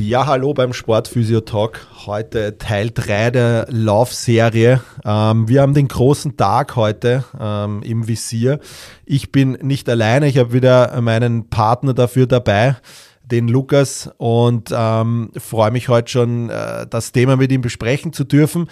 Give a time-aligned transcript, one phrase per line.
[0.00, 1.80] Ja, hallo beim Sportphysio Talk.
[2.06, 4.80] Heute Teil 3 der Laufserie.
[5.04, 8.60] Ähm, wir haben den großen Tag heute ähm, im Visier.
[9.06, 12.76] Ich bin nicht alleine, ich habe wieder meinen Partner dafür dabei,
[13.24, 18.22] den Lukas, und ähm, freue mich heute schon, äh, das Thema mit ihm besprechen zu
[18.22, 18.68] dürfen.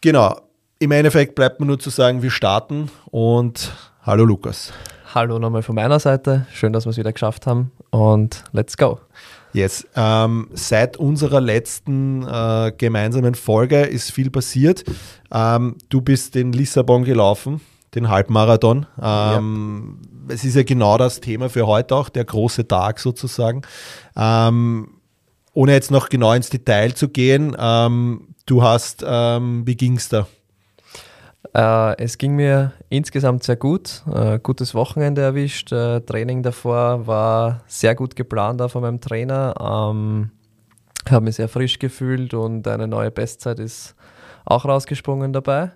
[0.00, 0.40] Genau,
[0.80, 3.72] im Endeffekt bleibt mir nur zu sagen, wir starten und
[4.04, 4.72] hallo Lukas.
[5.14, 6.46] Hallo nochmal von meiner Seite.
[6.52, 8.98] Schön, dass wir es wieder geschafft haben und let's go.
[9.52, 9.86] Yes.
[9.94, 14.84] Ähm, seit unserer letzten äh, gemeinsamen Folge ist viel passiert.
[15.32, 17.60] Ähm, du bist in Lissabon gelaufen,
[17.94, 18.86] den Halbmarathon.
[19.00, 23.62] Ähm, Es ist ja genau das Thema für heute auch, der große Tag sozusagen.
[24.16, 24.88] Ähm,
[25.52, 30.08] ohne jetzt noch genau ins Detail zu gehen, ähm, du hast, ähm, wie ging es
[30.08, 30.26] da?
[31.54, 34.02] Äh, es ging mir insgesamt sehr gut.
[34.12, 35.72] Äh, gutes Wochenende erwischt.
[35.72, 39.54] Äh, Training davor war sehr gut geplant auch von meinem Trainer.
[39.60, 40.30] Ähm,
[41.10, 43.94] habe mich sehr frisch gefühlt und eine neue Bestzeit ist
[44.44, 45.72] auch rausgesprungen dabei.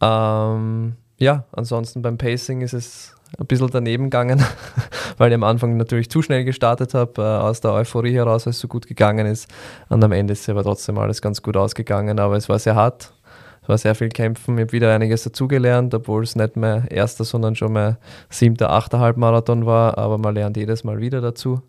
[0.00, 4.44] Ähm, ja, ansonsten beim Pacing ist es ein bisschen daneben gegangen,
[5.16, 8.50] weil ich am Anfang natürlich zu schnell gestartet habe, äh, aus der Euphorie heraus, weil
[8.50, 9.48] es so gut gegangen ist.
[9.88, 13.12] Und am Ende ist aber trotzdem alles ganz gut ausgegangen, aber es war sehr hart.
[13.62, 14.58] Es war sehr viel Kämpfen.
[14.58, 17.96] Ich habe wieder einiges dazugelernt, obwohl es nicht mein erster, sondern schon mein
[18.28, 19.98] siebter, achter Halbmarathon war.
[19.98, 21.62] Aber man lernt jedes Mal wieder dazu.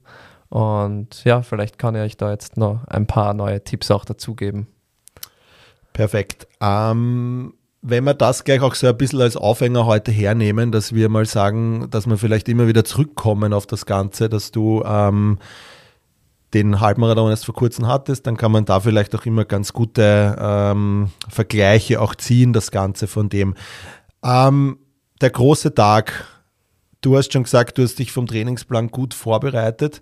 [0.50, 4.68] Und ja, vielleicht kann ich euch da jetzt noch ein paar neue Tipps auch dazugeben.
[5.94, 6.48] Perfekt.
[6.60, 11.10] Ähm, wenn wir das gleich auch so ein bisschen als Aufhänger heute hernehmen, dass wir
[11.10, 15.38] mal sagen, dass wir vielleicht immer wieder zurückkommen auf das Ganze, dass du ähm,
[16.54, 20.36] den Halbmarathon erst vor kurzem hattest, dann kann man da vielleicht auch immer ganz gute
[20.40, 23.56] ähm, Vergleiche auch ziehen, das Ganze von dem.
[24.24, 24.78] Ähm,
[25.22, 26.26] der große Tag,
[27.02, 30.02] du hast schon gesagt, du hast dich vom Trainingsplan gut vorbereitet.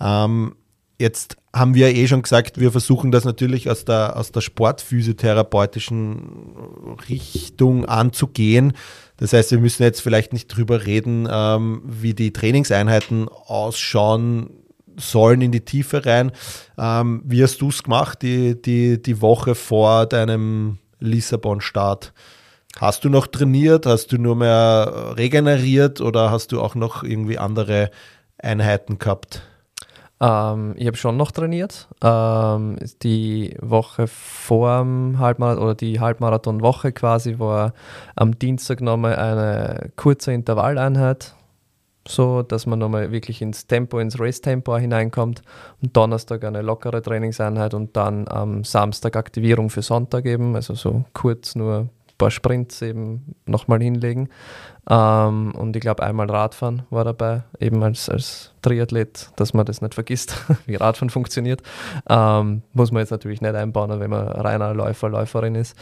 [0.00, 0.54] Ähm,
[0.98, 6.96] jetzt haben wir eh schon gesagt, wir versuchen das natürlich aus der, aus der sportphysiotherapeutischen
[7.08, 8.74] Richtung anzugehen.
[9.16, 14.59] Das heißt, wir müssen jetzt vielleicht nicht drüber reden, ähm, wie die Trainingseinheiten ausschauen
[14.96, 16.32] sollen in die Tiefe rein.
[16.78, 22.12] Ähm, wie hast du es gemacht, die, die, die Woche vor deinem Lissabon-Start?
[22.78, 23.86] Hast du noch trainiert?
[23.86, 27.90] Hast du nur mehr regeneriert oder hast du auch noch irgendwie andere
[28.38, 29.42] Einheiten gehabt?
[30.20, 31.88] Ähm, ich habe schon noch trainiert.
[32.02, 37.72] Ähm, die Woche vor dem Halbmarathon oder die Halbmarathon-Woche quasi war
[38.16, 41.34] am Dienstag nochmal eine kurze Intervalleinheit,
[42.06, 45.42] so dass man nochmal wirklich ins Tempo, ins Race-Tempo hineinkommt.
[45.82, 51.04] Am Donnerstag eine lockere Trainingseinheit und dann am Samstag Aktivierung für Sonntag eben, also so
[51.12, 54.28] kurz nur ein paar Sprints eben nochmal hinlegen.
[54.88, 59.82] Ähm, und ich glaube, einmal Radfahren war dabei, eben als, als Triathlet, dass man das
[59.82, 60.36] nicht vergisst,
[60.66, 61.62] wie Radfahren funktioniert.
[62.08, 65.76] Ähm, muss man jetzt natürlich nicht einbauen, wenn man reiner Läufer, Läuferin ist.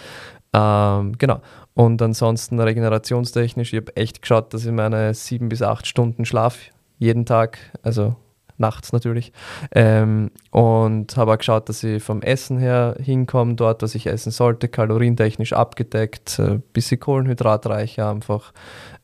[0.52, 1.40] Ähm, genau.
[1.74, 6.58] Und ansonsten regenerationstechnisch, ich habe echt geschaut, dass ich meine sieben bis acht Stunden Schlaf
[6.98, 8.16] jeden Tag, also
[8.58, 9.32] nachts natürlich.
[9.72, 14.32] Ähm, und habe auch geschaut, dass ich vom Essen her hinkomme, dort, was ich essen
[14.32, 18.52] sollte, kalorientechnisch abgedeckt, ein bisschen kohlenhydratreicher einfach.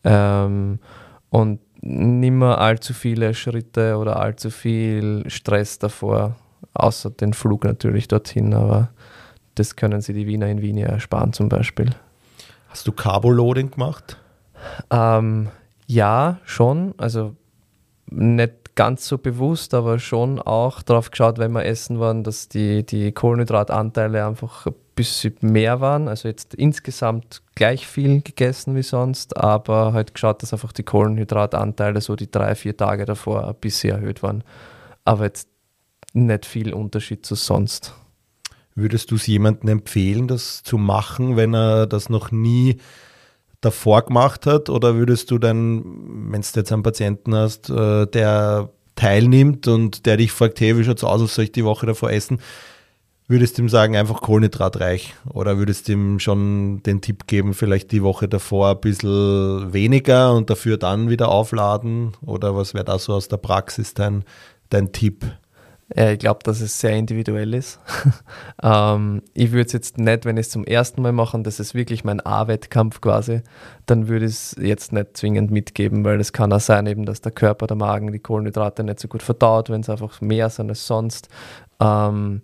[0.03, 0.81] Ähm,
[1.31, 6.37] und nimmer allzu viele Schritte oder allzu viel Stress davor,
[6.72, 8.88] außer den Flug natürlich dorthin, aber
[9.54, 11.91] das können sie die Wiener in Wien ja ersparen zum Beispiel.
[12.69, 14.19] Hast du Carboloading gemacht?
[14.91, 15.48] Ähm,
[15.87, 16.94] ja, schon.
[16.97, 17.37] Also
[18.10, 22.84] nicht ganz so bewusst, aber schon auch darauf geschaut, wenn wir essen waren, dass die,
[22.84, 26.08] die Kohlenhydratanteile einfach ein bisschen mehr waren.
[26.08, 32.00] Also jetzt insgesamt gleich viel gegessen wie sonst, aber halt geschaut, dass einfach die Kohlenhydratanteile
[32.00, 34.43] so die drei, vier Tage davor ein bisschen erhöht waren.
[35.05, 35.49] Aber jetzt
[36.12, 37.94] nicht viel Unterschied zu sonst.
[38.75, 42.79] Würdest du es jemandem empfehlen, das zu machen, wenn er das noch nie
[43.61, 44.69] davor gemacht hat?
[44.69, 45.85] Oder würdest du dann,
[46.32, 50.85] wenn du jetzt einen Patienten hast, äh, der teilnimmt und der dich fragt, hey, wie
[50.85, 52.38] schaut es aus, was soll ich die Woche davor essen?
[53.26, 55.15] Würdest du ihm sagen, einfach kohlenhydratreich?
[55.32, 60.35] Oder würdest du ihm schon den Tipp geben, vielleicht die Woche davor ein bisschen weniger
[60.35, 62.12] und dafür dann wieder aufladen?
[62.20, 64.25] Oder was wäre da so aus der Praxis dein,
[64.69, 65.25] dein Tipp?
[65.94, 67.78] Ja, ich glaube, dass es sehr individuell ist.
[68.62, 71.75] ähm, ich würde es jetzt nicht, wenn ich es zum ersten Mal mache, das ist
[71.75, 73.42] wirklich mein A-Wettkampf quasi,
[73.84, 77.20] dann würde ich es jetzt nicht zwingend mitgeben, weil es kann auch sein, eben, dass
[77.20, 80.70] der Körper, der Magen die Kohlenhydrate nicht so gut verdaut, wenn es einfach mehr sind
[80.70, 81.28] als sonst.
[81.81, 82.40] Ähm,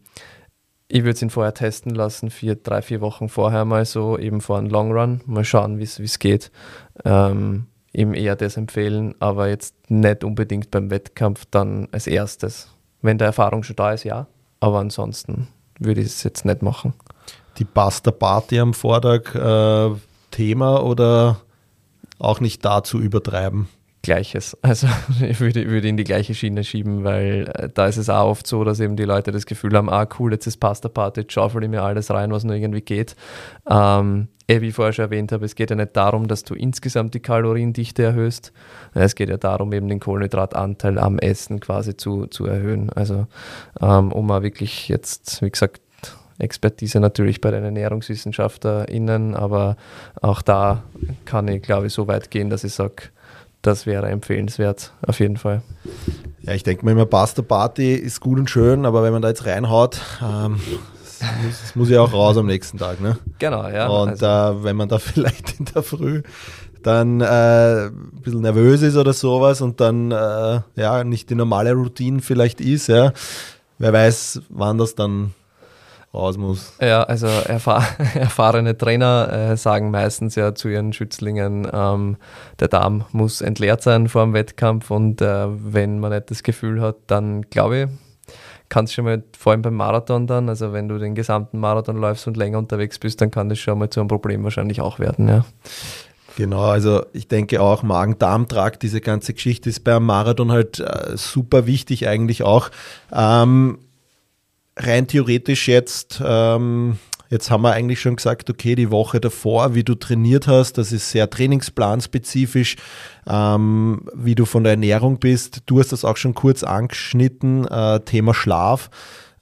[0.88, 4.40] ich würde es ihn vorher testen lassen, vier, drei, vier Wochen vorher mal so, eben
[4.40, 6.50] vor einem Long Run, mal schauen, wie es geht.
[7.04, 12.68] Ähm, ihm eher das empfehlen, aber jetzt nicht unbedingt beim Wettkampf dann als erstes.
[13.02, 14.26] Wenn der Erfahrung schon da ist, ja.
[14.60, 15.48] Aber ansonsten
[15.78, 16.92] würde ich es jetzt nicht machen.
[17.58, 19.94] Die Pasta Party am Vortag äh,
[20.30, 21.40] Thema oder
[22.18, 23.68] auch nicht dazu übertreiben?
[24.02, 24.56] Gleiches.
[24.62, 24.86] Also
[25.20, 28.46] ich würde, würde in die gleiche Schiene schieben, weil äh, da ist es auch oft
[28.46, 31.64] so, dass eben die Leute das Gefühl haben, ah cool, jetzt ist Pasta Party, schaufel
[31.64, 33.16] ich mir alles rein, was nur irgendwie geht.
[33.68, 36.54] Ähm, eh, wie ich vorher schon erwähnt habe, es geht ja nicht darum, dass du
[36.54, 38.52] insgesamt die Kaloriendichte erhöhst.
[38.94, 42.90] Es geht ja darum, eben den Kohlenhydratanteil am Essen quasi zu, zu erhöhen.
[42.90, 43.26] Also
[43.80, 45.80] ähm, um auch wirklich jetzt, wie gesagt,
[46.38, 49.76] Expertise natürlich bei den ErnährungswissenschaftlerInnen, aber
[50.20, 50.82] auch da
[51.24, 53.10] kann ich, glaube ich, so weit gehen, dass ich sage,
[53.62, 55.62] das wäre empfehlenswert, auf jeden Fall.
[56.42, 59.28] Ja, ich denke mir immer, Pasta Party ist gut und schön, aber wenn man da
[59.28, 60.60] jetzt reinhaut, ähm,
[61.20, 63.00] das muss, das muss ja auch raus am nächsten Tag.
[63.00, 63.18] Ne?
[63.38, 63.88] Genau, ja.
[63.88, 64.26] Und also.
[64.26, 66.22] äh, wenn man da vielleicht in der Früh
[66.82, 71.74] dann äh, ein bisschen nervös ist oder sowas und dann äh, ja nicht die normale
[71.74, 73.12] Routine vielleicht ist, ja,
[73.78, 75.34] wer weiß, wann das dann
[76.12, 76.72] raus muss.
[76.80, 77.84] Ja, also erfahr
[78.14, 82.16] erfahrene Trainer äh, sagen meistens ja zu ihren Schützlingen, ähm,
[82.58, 86.80] der Darm muss entleert sein vor dem Wettkampf und äh, wenn man nicht das Gefühl
[86.80, 87.88] hat, dann glaube ich,
[88.68, 91.96] kann es schon mal, vor allem beim Marathon dann, also wenn du den gesamten Marathon
[91.96, 94.98] läufst und länger unterwegs bist, dann kann das schon mal zu einem Problem wahrscheinlich auch
[94.98, 95.44] werden, ja.
[96.36, 101.66] Genau, also ich denke auch Magen-Darm-Trakt, diese ganze Geschichte ist beim Marathon halt äh, super
[101.66, 102.70] wichtig eigentlich auch.
[103.12, 103.78] Ähm,
[104.80, 106.98] rein theoretisch jetzt, ähm,
[107.28, 110.92] jetzt haben wir eigentlich schon gesagt, okay, die Woche davor, wie du trainiert hast, das
[110.92, 112.76] ist sehr trainingsplanspezifisch,
[113.26, 115.62] ähm, wie du von der Ernährung bist.
[115.66, 118.90] Du hast das auch schon kurz angeschnitten, äh, Thema Schlaf.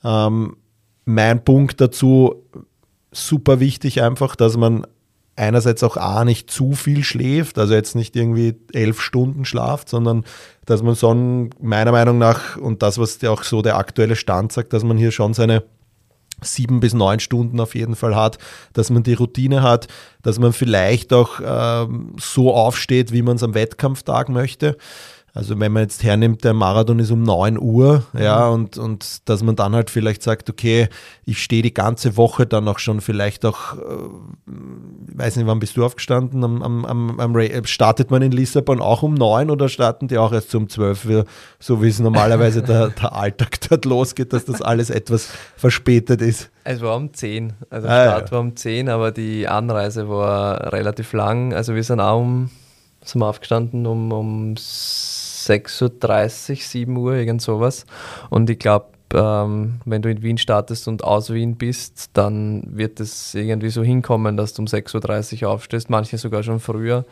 [0.04, 0.56] Ähm,
[1.04, 2.44] mein Punkt dazu,
[3.12, 4.86] super wichtig einfach, dass man
[5.38, 10.24] einerseits auch A, nicht zu viel schläft, also jetzt nicht irgendwie elf Stunden schlaft, sondern
[10.66, 11.14] dass man so
[11.60, 15.12] meiner Meinung nach, und das, was auch so der aktuelle Stand sagt, dass man hier
[15.12, 15.62] schon seine
[16.40, 18.38] sieben bis neun Stunden auf jeden Fall hat,
[18.72, 19.88] dass man die Routine hat,
[20.22, 24.76] dass man vielleicht auch ähm, so aufsteht, wie man es am Wettkampftag möchte.
[25.38, 28.54] Also wenn man jetzt hernimmt, der Marathon ist um 9 Uhr, ja, mhm.
[28.54, 30.88] und, und dass man dann halt vielleicht sagt, okay,
[31.26, 33.78] ich stehe die ganze Woche dann auch schon vielleicht auch, äh,
[35.14, 36.42] weiß nicht, wann bist du aufgestanden?
[36.42, 40.32] Am, am, am, am startet man in Lissabon auch um 9 oder starten die auch
[40.32, 41.24] erst um 12 Uhr,
[41.60, 46.50] so wie es normalerweise der, der Alltag dort losgeht, dass das alles etwas verspätet ist?
[46.64, 48.32] Es war um 10, also der ah, Start ja.
[48.32, 52.50] war um 10, aber die Anreise war relativ lang, also wir sind auch um,
[53.04, 54.56] sind wir aufgestanden um, um
[55.48, 57.86] 6.30 Uhr, 7 Uhr, irgend sowas.
[58.30, 63.00] Und ich glaube, ähm, wenn du in Wien startest und aus Wien bist, dann wird
[63.00, 67.04] es irgendwie so hinkommen, dass du um 6.30 Uhr aufstehst, manche sogar schon früher,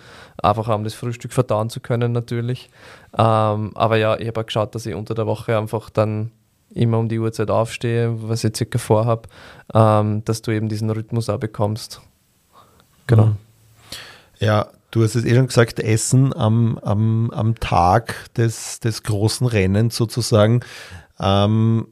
[0.42, 2.70] einfach um das Frühstück verdauen zu können natürlich.
[3.16, 6.32] Ähm, aber ja, ich habe auch geschaut, dass ich unter der Woche einfach dann
[6.74, 9.28] immer um die Uhrzeit aufstehe, was ich circa vorhabe,
[9.72, 12.02] ähm, dass du eben diesen Rhythmus auch bekommst.
[13.06, 13.26] Genau.
[13.26, 13.36] Mhm.
[14.38, 19.46] Ja, Du hast es eh schon gesagt, Essen am, am, am Tag des, des großen
[19.46, 20.60] Rennens sozusagen.
[21.20, 21.88] Ähm,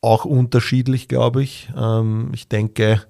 [0.00, 1.70] auch unterschiedlich, glaube ich.
[1.76, 3.02] Ähm, ich denke,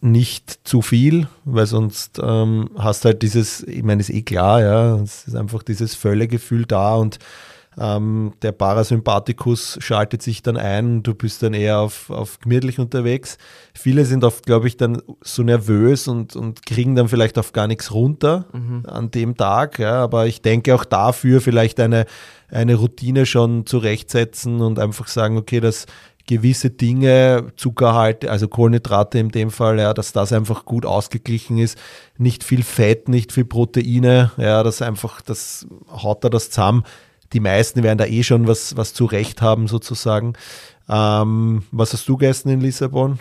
[0.00, 4.96] nicht zu viel, weil sonst ähm, hast halt dieses, ich meine, ist eh klar, ja,
[4.96, 7.18] es ist einfach dieses Völlegefühl da und
[7.78, 13.38] ähm, der Parasympathikus schaltet sich dann ein, du bist dann eher auf, auf gemütlich unterwegs.
[13.74, 17.66] Viele sind oft, glaube ich, dann so nervös und, und kriegen dann vielleicht auf gar
[17.66, 18.84] nichts runter mhm.
[18.86, 19.78] an dem Tag.
[19.78, 22.06] Ja, aber ich denke auch dafür vielleicht eine,
[22.48, 25.86] eine Routine schon zurechtsetzen und einfach sagen, okay, dass
[26.26, 31.76] gewisse Dinge, Zuckerhalte, also Kohlenhydrate in dem Fall, ja, dass das einfach gut ausgeglichen ist.
[32.16, 36.84] Nicht viel Fett, nicht viel Proteine, ja, das einfach, das haut da das zusammen
[37.32, 40.34] die meisten werden da eh schon was, was zurecht haben, sozusagen.
[40.88, 43.18] Ähm, was hast du gegessen in Lissabon?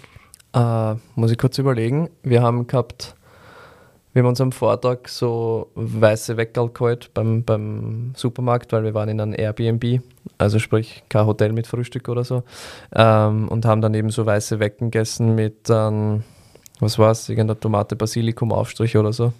[0.54, 2.10] Äh, muss ich kurz überlegen.
[2.22, 3.16] Wir haben gehabt,
[4.14, 9.10] wir haben uns am Vortag so weiße Weckerl geholt beim, beim Supermarkt, weil wir waren
[9.10, 10.02] in einem Airbnb,
[10.38, 12.44] also sprich kein Hotel mit Frühstück oder so,
[12.94, 16.24] ähm, und haben dann eben so weiße Wecken gegessen mit, ähm,
[16.80, 19.34] was war es, irgendeiner Tomate, Basilikum, Aufstrich oder so.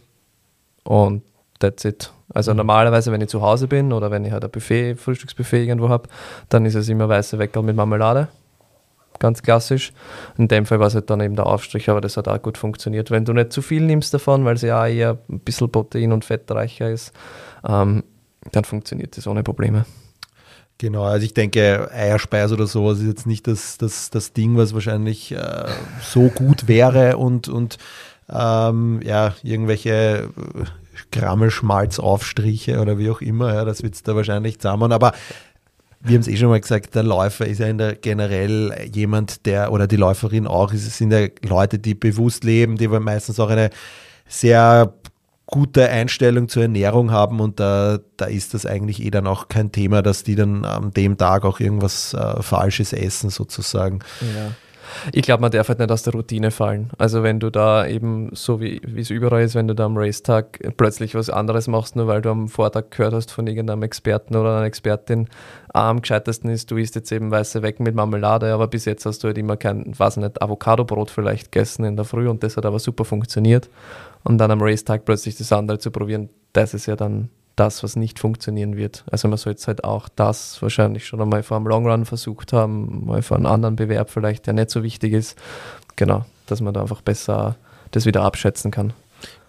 [0.84, 1.22] Und
[1.60, 2.12] that's it.
[2.34, 2.58] Also Mhm.
[2.58, 6.10] normalerweise, wenn ich zu Hause bin oder wenn ich halt ein Buffet, Frühstücksbuffet irgendwo habe,
[6.50, 8.28] dann ist es immer weiße Weckerl mit Marmelade.
[9.20, 9.94] Ganz klassisch.
[10.38, 12.58] In dem Fall war es halt dann eben der Aufstrich, aber das hat auch gut
[12.58, 13.12] funktioniert.
[13.12, 16.12] Wenn du nicht zu viel nimmst davon, weil es ja auch eher ein bisschen protein-
[16.12, 17.14] und fettreicher ist,
[17.68, 18.04] ähm,
[18.52, 19.86] dann funktioniert das ohne Probleme.
[20.80, 24.74] Genau, also ich denke, Eierspeis oder sowas ist jetzt nicht das, das, das Ding, was
[24.74, 25.66] wahrscheinlich äh,
[26.02, 27.78] so gut wäre und, und
[28.30, 30.30] ähm, ja, irgendwelche
[31.12, 34.92] Grammelschmalzaufstriche oder wie auch immer, ja, das wird es da wahrscheinlich zusammen.
[34.92, 35.14] Aber
[36.00, 39.72] wir haben es eh schon mal gesagt, der Läufer ist ja der generell jemand, der,
[39.72, 43.70] oder die Läuferin auch, es sind ja Leute, die bewusst leben, die meistens auch eine
[44.28, 44.94] sehr
[45.46, 49.72] gute Einstellung zur Ernährung haben und da, da ist das eigentlich eh dann auch kein
[49.72, 54.00] Thema, dass die dann an dem Tag auch irgendwas äh, Falsches essen sozusagen.
[54.22, 54.52] Ja.
[55.12, 56.90] Ich glaube, man darf halt nicht aus der Routine fallen.
[56.98, 60.60] Also wenn du da eben, so wie es überall ist, wenn du da am Racetag
[60.78, 64.58] plötzlich was anderes machst, nur weil du am Vortag gehört hast von irgendeinem Experten oder
[64.58, 65.28] einer Expertin,
[65.74, 69.24] am gescheitesten ist, du isst jetzt eben weiße Weg mit Marmelade, aber bis jetzt hast
[69.24, 72.66] du halt immer kein, weiß nicht, Avocadobrot vielleicht gegessen in der Früh und das hat
[72.66, 73.70] aber super funktioniert.
[74.24, 77.96] Und dann am Racetag plötzlich das andere zu probieren, das ist ja dann das, was
[77.96, 79.04] nicht funktionieren wird.
[79.12, 83.06] Also man sollte halt auch das wahrscheinlich schon einmal vor einem Long Run versucht haben,
[83.06, 85.38] mal vor einem anderen Bewerb vielleicht, der nicht so wichtig ist.
[85.96, 87.56] Genau, dass man da einfach besser
[87.92, 88.94] das wieder abschätzen kann.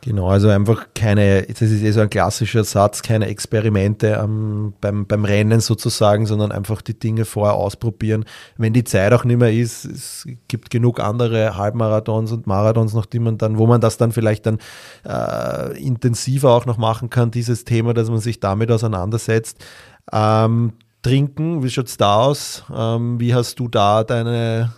[0.05, 5.07] Genau, also einfach keine, das ist eh so ein klassischer Satz, keine Experimente am, beim,
[5.07, 8.27] beim Rennen sozusagen, sondern einfach die Dinge vorher ausprobieren.
[8.59, 13.07] Wenn die Zeit auch nicht mehr ist, es gibt genug andere Halbmarathons und Marathons noch,
[13.07, 14.59] die man dann, wo man das dann vielleicht dann
[15.07, 19.65] äh, intensiver auch noch machen kann, dieses Thema, dass man sich damit auseinandersetzt.
[20.13, 22.65] Ähm, trinken, wie schaut es da aus?
[22.77, 24.71] Ähm, wie hast du da deine,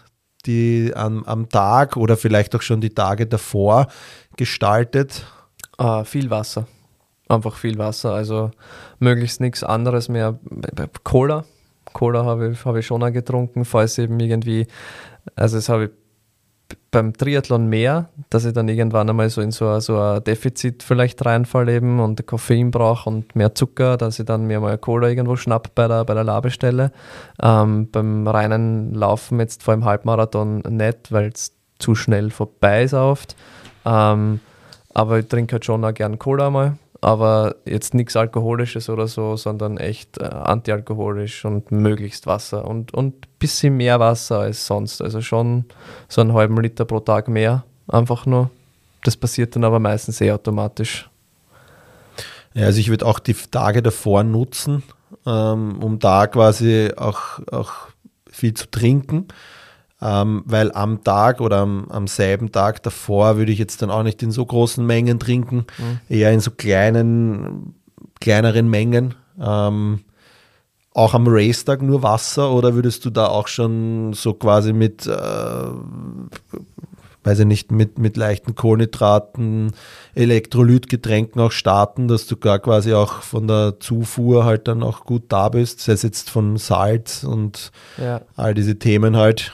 [0.47, 3.89] die am, am Tag oder vielleicht auch schon die Tage davor
[4.37, 5.27] gestaltet?
[5.79, 6.67] Ah, viel Wasser.
[7.29, 8.13] Einfach viel Wasser.
[8.13, 8.51] Also
[8.99, 10.39] möglichst nichts anderes mehr.
[11.05, 11.45] Cola.
[11.93, 14.67] Cola habe ich, hab ich schon auch getrunken, falls eben irgendwie,
[15.35, 15.91] also das habe ich
[16.91, 20.83] beim Triathlon mehr, dass ich dann irgendwann einmal so in so ein, so ein Defizit
[20.83, 25.09] vielleicht reinfalle eben und Koffein brauche und mehr Zucker, dass ich dann mir mal Cola
[25.09, 26.93] irgendwo schnapp bei der, bei der Labestelle.
[27.43, 32.95] Ähm, beim reinen Laufen jetzt vor dem Halbmarathon nicht, weil es zu schnell vorbei ist
[32.95, 33.37] oft.
[33.87, 34.41] Ähm,
[34.93, 36.77] aber ich trinke halt schon auch gern Cola mal.
[37.01, 42.65] Aber jetzt nichts Alkoholisches oder so, sondern echt äh, antialkoholisch und möglichst Wasser.
[42.65, 45.01] Und ein bisschen mehr Wasser als sonst.
[45.01, 45.67] Also schon
[46.09, 47.65] so einen halben Liter pro Tag mehr.
[47.87, 48.51] Einfach nur.
[49.05, 51.09] Das passiert dann aber meistens eh automatisch.
[52.55, 54.83] Ja, also ich würde auch die Tage davor nutzen,
[55.27, 57.73] ähm, um da quasi auch, auch
[58.31, 59.29] viel zu trinken.
[60.03, 64.03] Ähm, weil am Tag oder am, am selben Tag davor würde ich jetzt dann auch
[64.03, 66.01] nicht in so großen Mengen trinken, mhm.
[66.09, 67.75] eher in so kleinen,
[68.21, 69.15] kleineren Mengen.
[69.41, 70.01] Ähm,
[70.97, 75.11] auch am Racetag nur Wasser oder würdest du da auch schon so quasi mit, äh,
[77.23, 79.73] weiß ich nicht, mit, mit leichten Kohlenhydraten,
[80.15, 85.25] Elektrolytgetränken auch starten, dass du gar quasi auch von der Zufuhr halt dann auch gut
[85.29, 88.23] da bist, sei es jetzt von Salz und ja.
[88.35, 89.53] all diese Themen halt.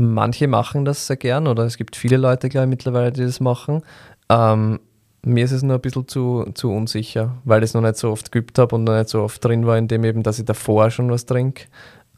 [0.00, 3.40] Manche machen das sehr gern oder es gibt viele Leute, glaube ich, mittlerweile, die das
[3.40, 3.82] machen.
[4.28, 4.78] Ähm,
[5.22, 8.12] mir ist es nur ein bisschen zu, zu unsicher, weil ich es noch nicht so
[8.12, 10.44] oft geübt habe und noch nicht so oft drin war, in dem eben, dass ich
[10.44, 11.64] davor schon was trinke.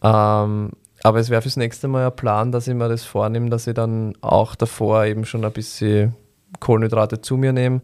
[0.02, 0.72] Ähm,
[1.02, 3.72] aber es wäre fürs nächste Mal ein Plan, dass ich mir das vornehme, dass ich
[3.72, 6.14] dann auch davor eben schon ein bisschen
[6.60, 7.80] Kohlenhydrate zu mir nehme.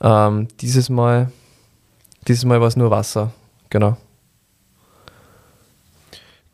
[0.00, 1.30] Ähm, dieses Mal,
[2.26, 3.32] dieses Mal war es nur Wasser,
[3.68, 3.98] genau.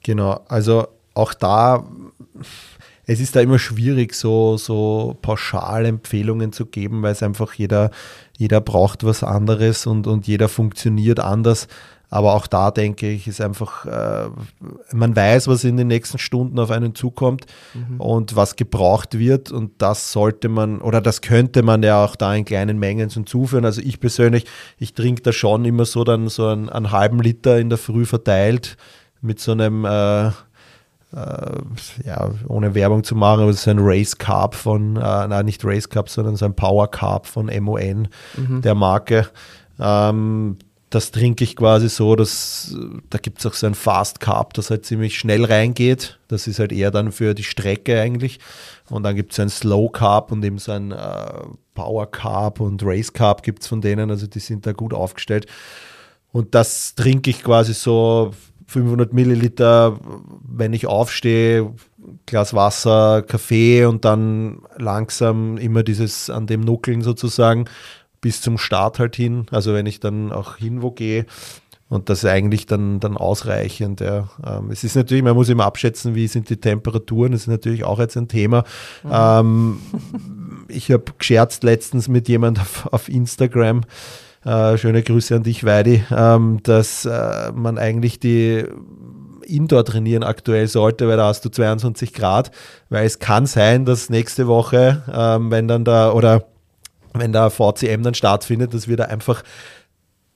[0.02, 1.84] Genau, also auch da,
[3.06, 7.90] es ist da immer schwierig, so, so pauschal Empfehlungen zu geben, weil es einfach jeder,
[8.36, 11.68] jeder braucht was anderes und, und jeder funktioniert anders.
[12.10, 14.28] Aber auch da denke ich, ist einfach, äh,
[14.92, 18.00] man weiß, was in den nächsten Stunden auf einen zukommt mhm.
[18.00, 19.50] und was gebraucht wird.
[19.50, 23.64] Und das sollte man, oder das könnte man ja auch da in kleinen Mengen zuführen.
[23.64, 24.44] Also ich persönlich,
[24.78, 28.06] ich trinke da schon immer so dann so einen, einen halben Liter in der Früh
[28.06, 28.76] verteilt
[29.20, 30.30] mit so einem äh,
[32.04, 35.64] ja, ohne Werbung zu machen, aber es ist ein Race Carb von, äh, nein, nicht
[35.64, 38.62] Race Carb, sondern so ein Power Carb von MON, mhm.
[38.62, 39.28] der Marke.
[39.78, 40.58] Ähm,
[40.94, 42.76] das trinke ich quasi so, dass
[43.10, 46.20] da gibt es auch so ein Fast Carb, das halt ziemlich schnell reingeht.
[46.28, 48.38] Das ist halt eher dann für die Strecke eigentlich.
[48.90, 51.32] Und dann gibt es ein Slow Carb und eben so ein äh,
[51.74, 55.46] Power Carb und Race Carb gibt es von denen, also die sind da gut aufgestellt.
[56.30, 58.32] Und das trinke ich quasi so
[58.66, 59.98] 500 Milliliter,
[60.46, 61.72] wenn ich aufstehe,
[62.26, 67.66] Glas Wasser, Kaffee und dann langsam immer dieses an dem Nuckeln sozusagen,
[68.20, 71.26] bis zum Start halt hin, also wenn ich dann auch hin wo gehe.
[71.90, 74.00] Und das ist eigentlich dann, dann ausreichend.
[74.00, 74.30] Ja.
[74.44, 77.32] Ähm, es ist natürlich, man muss immer abschätzen, wie sind die Temperaturen.
[77.32, 78.64] Das ist natürlich auch jetzt ein Thema.
[79.02, 79.10] Mhm.
[79.12, 79.78] Ähm,
[80.68, 83.82] ich habe gescherzt letztens mit jemand auf, auf Instagram,
[84.44, 88.64] äh, schöne Grüße an dich, Weidi, ähm, dass äh, man eigentlich die
[89.46, 92.50] Indoor trainieren aktuell sollte, weil da hast du 22 Grad,
[92.88, 96.46] weil es kann sein, dass nächste Woche, ähm, wenn dann da oder
[97.12, 99.42] wenn da VCM dann stattfindet, dass wir da einfach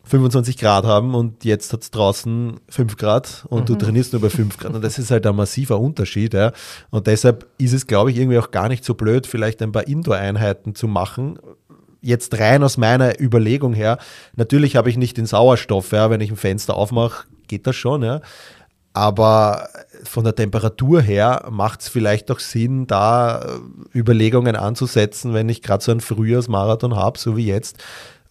[0.05, 3.67] 25 Grad haben und jetzt hat es draußen 5 Grad und mhm.
[3.67, 4.73] du trainierst nur bei 5 Grad.
[4.73, 6.33] Und das ist halt ein massiver Unterschied.
[6.33, 6.53] Ja.
[6.91, 9.87] Und deshalb ist es, glaube ich, irgendwie auch gar nicht so blöd, vielleicht ein paar
[9.87, 11.39] Indoor-Einheiten zu machen.
[12.01, 13.99] Jetzt rein aus meiner Überlegung her,
[14.37, 18.03] natürlich habe ich nicht den Sauerstoff, ja, wenn ich ein Fenster aufmache, geht das schon,
[18.03, 18.21] ja.
[18.93, 19.69] Aber
[20.05, 23.61] von der Temperatur her macht es vielleicht auch Sinn, da
[23.95, 27.79] Überlegungen anzusetzen, wenn ich gerade so einen Frühjahrsmarathon habe, so wie jetzt,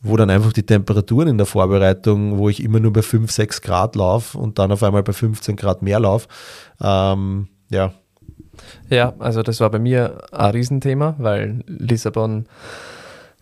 [0.01, 3.61] wo dann einfach die Temperaturen in der Vorbereitung, wo ich immer nur bei 5, 6
[3.61, 6.27] Grad laufe und dann auf einmal bei 15 Grad mehr laufe.
[6.81, 7.93] Ähm, ja.
[8.89, 12.47] Ja, also das war bei mir ein Riesenthema, weil Lissabon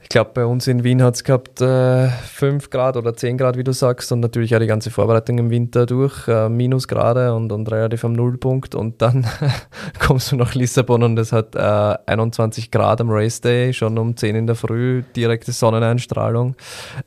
[0.05, 3.57] ich glaube, bei uns in Wien hat es gehabt äh, 5 Grad oder 10 Grad,
[3.57, 7.51] wie du sagst, und natürlich auch die ganze Vorbereitung im Winter durch, äh, Minusgrade und,
[7.51, 8.75] und relativ am Nullpunkt.
[8.75, 9.25] Und dann
[9.99, 14.15] kommst du nach Lissabon und es hat äh, 21 Grad am Race Day, schon um
[14.15, 16.55] 10 in der Früh, direkte Sonneneinstrahlung.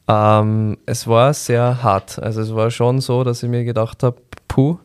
[0.08, 2.18] Ähm, es war sehr hart.
[2.18, 4.16] Also es war schon so, dass ich mir gedacht habe,
[4.48, 4.76] puh,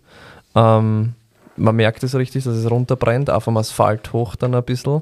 [0.54, 1.16] ähm,
[1.56, 5.02] man merkt es richtig, dass es runterbrennt, auf dem Asphalt hoch dann ein bisschen.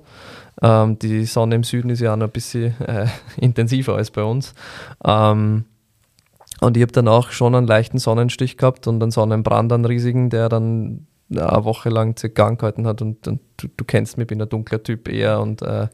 [0.62, 4.24] Ähm, die Sonne im Süden ist ja auch noch ein bisschen äh, intensiver als bei
[4.24, 4.54] uns.
[5.04, 5.66] Ähm,
[6.60, 10.30] und ich habe dann auch schon einen leichten Sonnenstich gehabt und einen Sonnenbrand, einen riesigen,
[10.30, 13.02] der dann eine Woche lang circa angehalten hat.
[13.02, 15.88] Und, und du, du, kennst mich, ich bin ein dunkler Typ eher und äh,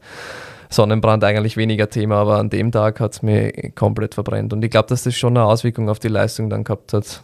[0.68, 4.52] Sonnenbrand eigentlich weniger Thema, aber an dem Tag hat es mir komplett verbrennt.
[4.52, 7.22] Und ich glaube, dass das schon eine Auswirkung auf die Leistung dann gehabt hat.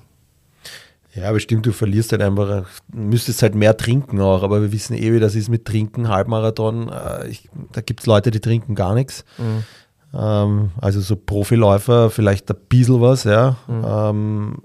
[1.14, 5.12] Ja, bestimmt, du verlierst halt einfach, müsstest halt mehr trinken auch, aber wir wissen eh,
[5.12, 6.88] wie das ist mit Trinken, Halbmarathon.
[6.88, 9.24] Äh, ich, da gibt es Leute, die trinken gar nichts.
[9.38, 9.64] Mhm.
[10.12, 13.56] Ähm, also so Profiläufer, vielleicht ein bisschen was, ja.
[13.68, 13.84] Mhm.
[13.86, 14.56] Ähm,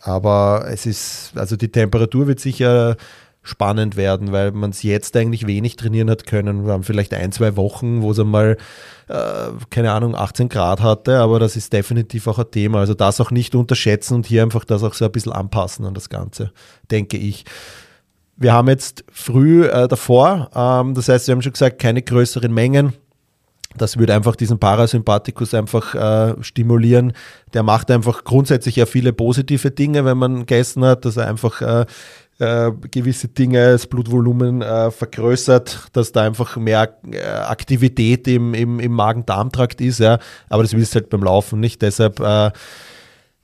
[0.00, 2.96] aber es ist, also die Temperatur wird sicher
[3.42, 6.66] spannend werden, weil man es jetzt eigentlich wenig trainieren hat können.
[6.66, 8.58] Wir haben vielleicht ein, zwei Wochen, wo es einmal,
[9.08, 12.80] äh, keine Ahnung, 18 Grad hatte, aber das ist definitiv auch ein Thema.
[12.80, 15.94] Also das auch nicht unterschätzen und hier einfach das auch so ein bisschen anpassen an
[15.94, 16.52] das Ganze,
[16.90, 17.44] denke ich.
[18.36, 22.52] Wir haben jetzt früh äh, davor, ähm, das heißt, wir haben schon gesagt, keine größeren
[22.52, 22.92] Mengen.
[23.76, 27.12] Das würde einfach diesen Parasympathikus einfach äh, stimulieren.
[27.52, 31.60] Der macht einfach grundsätzlich ja viele positive Dinge, wenn man gegessen hat, dass er einfach
[31.60, 31.86] äh,
[32.38, 38.80] äh, gewisse Dinge, das Blutvolumen äh, vergrößert, dass da einfach mehr äh, Aktivität im, im,
[38.80, 40.18] im Magen-Darm-Trakt ist, ja.
[40.48, 41.82] Aber das willst du halt beim Laufen nicht.
[41.82, 42.50] Deshalb, äh,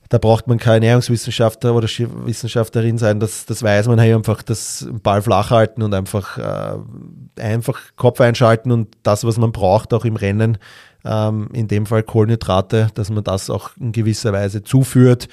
[0.09, 4.87] da braucht man kein Ernährungswissenschaftler oder Wissenschaftlerin sein, das, das weiß man halt einfach, das
[5.03, 10.05] Ball flach halten und einfach, äh, einfach Kopf einschalten und das, was man braucht, auch
[10.05, 10.57] im Rennen,
[11.03, 15.27] ähm, in dem Fall Kohlenhydrate, dass man das auch in gewisser Weise zuführt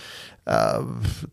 [0.44, 0.78] äh,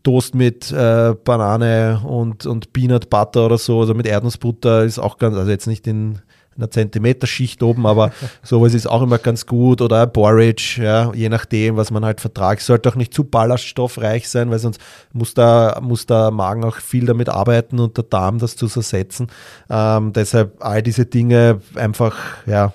[0.02, 5.18] Toast mit äh, Banane und, und Peanut Butter oder so, also mit Erdnussbutter ist auch
[5.18, 6.20] ganz, also jetzt nicht in
[6.56, 11.76] einer Zentimeterschicht oben, aber sowas ist auch immer ganz gut oder Porridge, ja, je nachdem,
[11.76, 12.62] was man halt vertragt.
[12.62, 14.80] Sollte auch nicht zu ballaststoffreich sein, weil sonst
[15.12, 19.28] muss der, muss der Magen auch viel damit arbeiten und der Darm das zu ersetzen.
[19.68, 22.72] Ähm, deshalb all diese Dinge einfach, ja,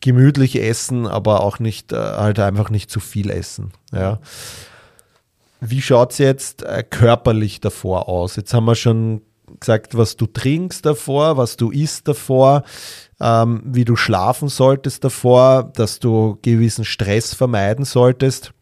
[0.00, 4.18] gemütlich essen, aber auch nicht, äh, halt einfach nicht zu viel essen, ja.
[5.66, 8.36] Wie schaut es jetzt äh, körperlich davor aus?
[8.36, 9.22] Jetzt haben wir schon
[9.60, 12.64] gesagt, was du trinkst davor, was du isst davor,
[13.18, 18.52] ähm, wie du schlafen solltest davor, dass du gewissen Stress vermeiden solltest.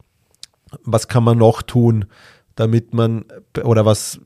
[0.84, 2.04] Was kann man noch tun,
[2.54, 3.24] damit man,
[3.64, 4.20] oder was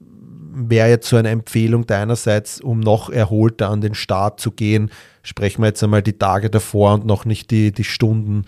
[0.53, 4.91] wäre jetzt so eine Empfehlung deinerseits, um noch erholter an den Start zu gehen?
[5.23, 8.45] Sprechen wir jetzt einmal die Tage davor und noch nicht die, die Stunden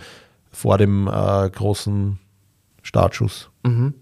[0.53, 2.19] vor dem äh, großen
[2.89, 3.51] Startschuss.
[3.65, 3.93] Mhm.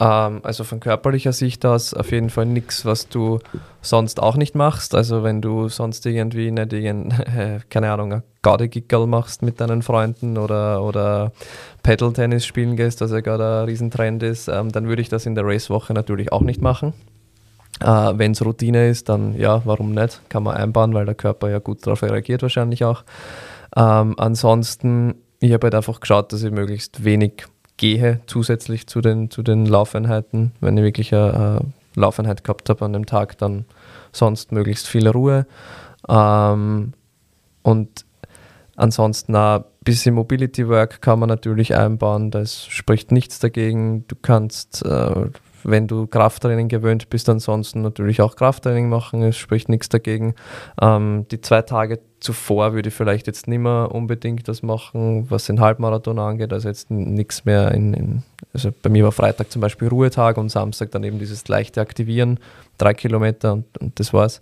[0.00, 3.38] Ähm, also von körperlicher Sicht aus auf jeden Fall nichts, was du
[3.82, 4.96] sonst auch nicht machst.
[4.96, 10.38] Also wenn du sonst irgendwie nicht irgend, äh, keine Ahnung, Gaudegickel machst mit deinen Freunden
[10.38, 11.30] oder, oder
[11.84, 15.36] Pedal-Tennis spielen gehst, was ja gerade ein Riesentrend ist, ähm, dann würde ich das in
[15.36, 16.94] der Racewoche natürlich auch nicht machen.
[17.80, 17.86] Äh,
[18.16, 20.20] wenn es Routine ist, dann ja, warum nicht?
[20.28, 23.04] Kann man einbauen, weil der Körper ja gut darauf reagiert wahrscheinlich auch.
[23.76, 27.44] Ähm, ansonsten, ich habe halt einfach geschaut, dass ich möglichst wenig
[27.76, 30.52] gehe zusätzlich zu den, zu den Laufeinheiten.
[30.60, 31.60] Wenn ich wirklich eine, eine
[31.94, 33.64] Laufeinheit gehabt habe an dem Tag, dann
[34.12, 35.46] sonst möglichst viel Ruhe.
[36.08, 36.92] Ähm,
[37.62, 38.06] und
[38.76, 44.06] Ansonsten ein bisschen Mobility Work kann man natürlich einbauen, das spricht nichts dagegen.
[44.06, 45.30] Du kannst, äh,
[45.66, 50.34] wenn du Krafttraining gewöhnt bist, ansonsten natürlich auch Krafttraining machen, es spricht nichts dagegen.
[50.80, 55.46] Ähm, die zwei Tage zuvor würde ich vielleicht jetzt nicht mehr unbedingt das machen, was
[55.46, 58.22] den Halbmarathon angeht, also jetzt nichts mehr in, in,
[58.54, 62.38] also bei mir war Freitag zum Beispiel Ruhetag und Samstag dann eben dieses leichte Aktivieren,
[62.78, 64.40] drei Kilometer und, und das war's.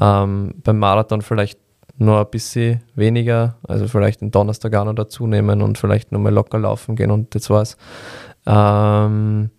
[0.00, 1.58] Ähm, beim Marathon vielleicht
[1.96, 6.32] nur ein bisschen weniger, also vielleicht den Donnerstag auch noch dazu nehmen und vielleicht nochmal
[6.32, 7.76] locker laufen gehen und das war's.
[8.46, 9.50] Ähm,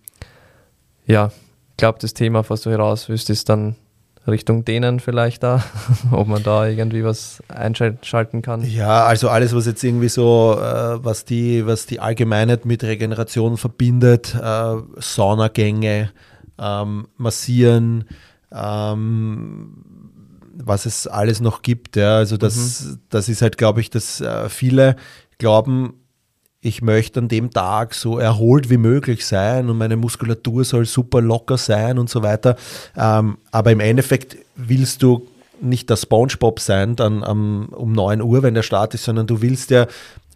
[1.06, 1.30] ja,
[1.70, 3.76] ich glaube, das Thema, was du heraus willst, ist dann
[4.26, 5.62] Richtung denen vielleicht da,
[6.10, 8.62] ob man da irgendwie was einschalten kann.
[8.68, 13.56] Ja, also alles, was jetzt irgendwie so, äh, was, die, was die Allgemeinheit mit Regeneration
[13.56, 16.10] verbindet, äh, Saunagänge,
[16.58, 18.04] ähm, Massieren,
[18.52, 19.84] ähm,
[20.54, 21.96] was es alles noch gibt.
[21.96, 22.16] Ja.
[22.16, 22.98] Also das, mhm.
[23.10, 24.96] das ist halt, glaube ich, dass äh, viele
[25.38, 25.94] glauben,
[26.66, 31.20] ich möchte an dem Tag so erholt wie möglich sein und meine Muskulatur soll super
[31.20, 32.56] locker sein und so weiter.
[32.96, 35.28] Ähm, aber im Endeffekt willst du
[35.60, 39.40] nicht der Spongebob sein, dann um, um 9 Uhr, wenn der Start ist, sondern du
[39.40, 39.86] willst ja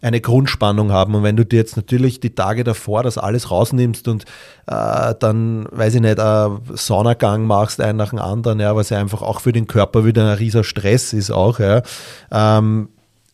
[0.01, 1.13] eine Grundspannung haben.
[1.13, 4.23] Und wenn du dir jetzt natürlich die Tage davor das alles rausnimmst und
[4.67, 8.99] äh, dann, weiß ich nicht, einen Saunagang machst, einen nach dem anderen, ja, was ja
[8.99, 11.83] einfach auch für den Körper wieder ein riesiger Stress ist auch, ja.
[12.31, 12.89] Ähm,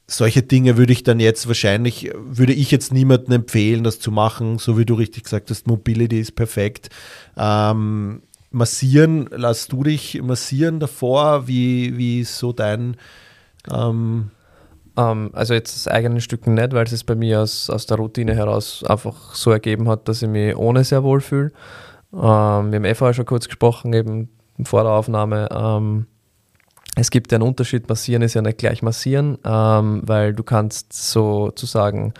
[0.08, 4.58] solche Dinge würde ich dann jetzt wahrscheinlich, würde ich jetzt niemandem empfehlen, das zu machen,
[4.58, 6.90] so wie du richtig gesagt hast, Mobility ist perfekt.
[7.36, 11.48] Ähm, massieren, lass du dich massieren davor?
[11.48, 12.96] Wie, wie so dein
[13.70, 14.32] ähm,
[14.98, 17.98] ähm, also jetzt das eigene Stücken nicht, weil es es bei mir aus, aus der
[17.98, 21.52] Routine heraus einfach so ergeben hat, dass ich mich ohne sehr wohl fühle.
[22.14, 22.20] Ähm,
[22.72, 24.30] wir haben eh vorher schon kurz gesprochen, eben
[24.64, 25.50] vor der Aufnahme.
[25.52, 26.08] Ähm,
[27.00, 32.14] es gibt einen Unterschied, massieren ist ja nicht gleich massieren, ähm, weil du kannst sozusagen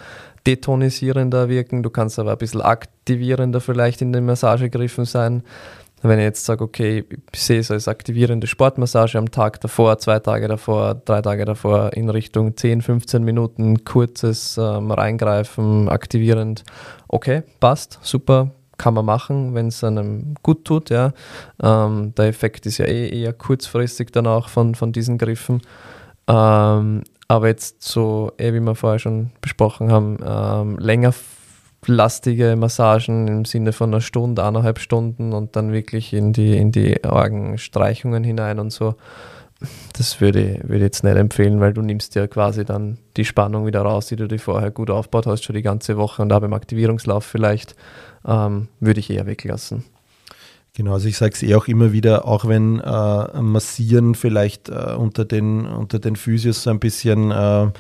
[0.46, 5.44] detonisierender wirken, du kannst aber ein bisschen aktivierender vielleicht in den Massagegriffen sein.
[6.04, 10.20] Wenn ich jetzt sage, okay, ich sehe es als aktivierende Sportmassage am Tag davor, zwei
[10.20, 16.64] Tage davor, drei Tage davor in Richtung 10, 15 Minuten kurzes ähm, Reingreifen, aktivierend,
[17.08, 20.90] okay, passt, super, kann man machen, wenn es einem gut tut.
[20.90, 21.14] Ja.
[21.62, 25.62] Ähm, der Effekt ist ja eh eher kurzfristig dann auch von, von diesen Griffen.
[26.28, 31.14] Ähm, aber jetzt so, eh wie wir vorher schon besprochen haben, ähm, länger
[31.88, 37.04] Massagen im Sinne von einer Stunde, eineinhalb Stunden und dann wirklich in die, in die
[37.04, 38.96] Orgenstreichungen hinein und so.
[39.94, 43.66] Das würde, würde ich jetzt nicht empfehlen, weil du nimmst ja quasi dann die Spannung
[43.66, 46.42] wieder raus, die du dir vorher gut aufgebaut hast, schon die ganze Woche und auch
[46.42, 47.76] beim Aktivierungslauf vielleicht,
[48.28, 49.84] ähm, würde ich eher weglassen.
[50.76, 54.94] Genau, also ich sage es eh auch immer wieder, auch wenn äh, Massieren vielleicht äh,
[54.96, 57.72] unter, den, unter den Physios so ein bisschen äh,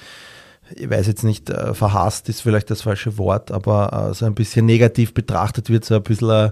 [0.75, 4.35] ich weiß jetzt nicht, äh, verhasst ist vielleicht das falsche Wort, aber äh, so ein
[4.35, 6.51] bisschen negativ betrachtet wird, so ein bisschen ein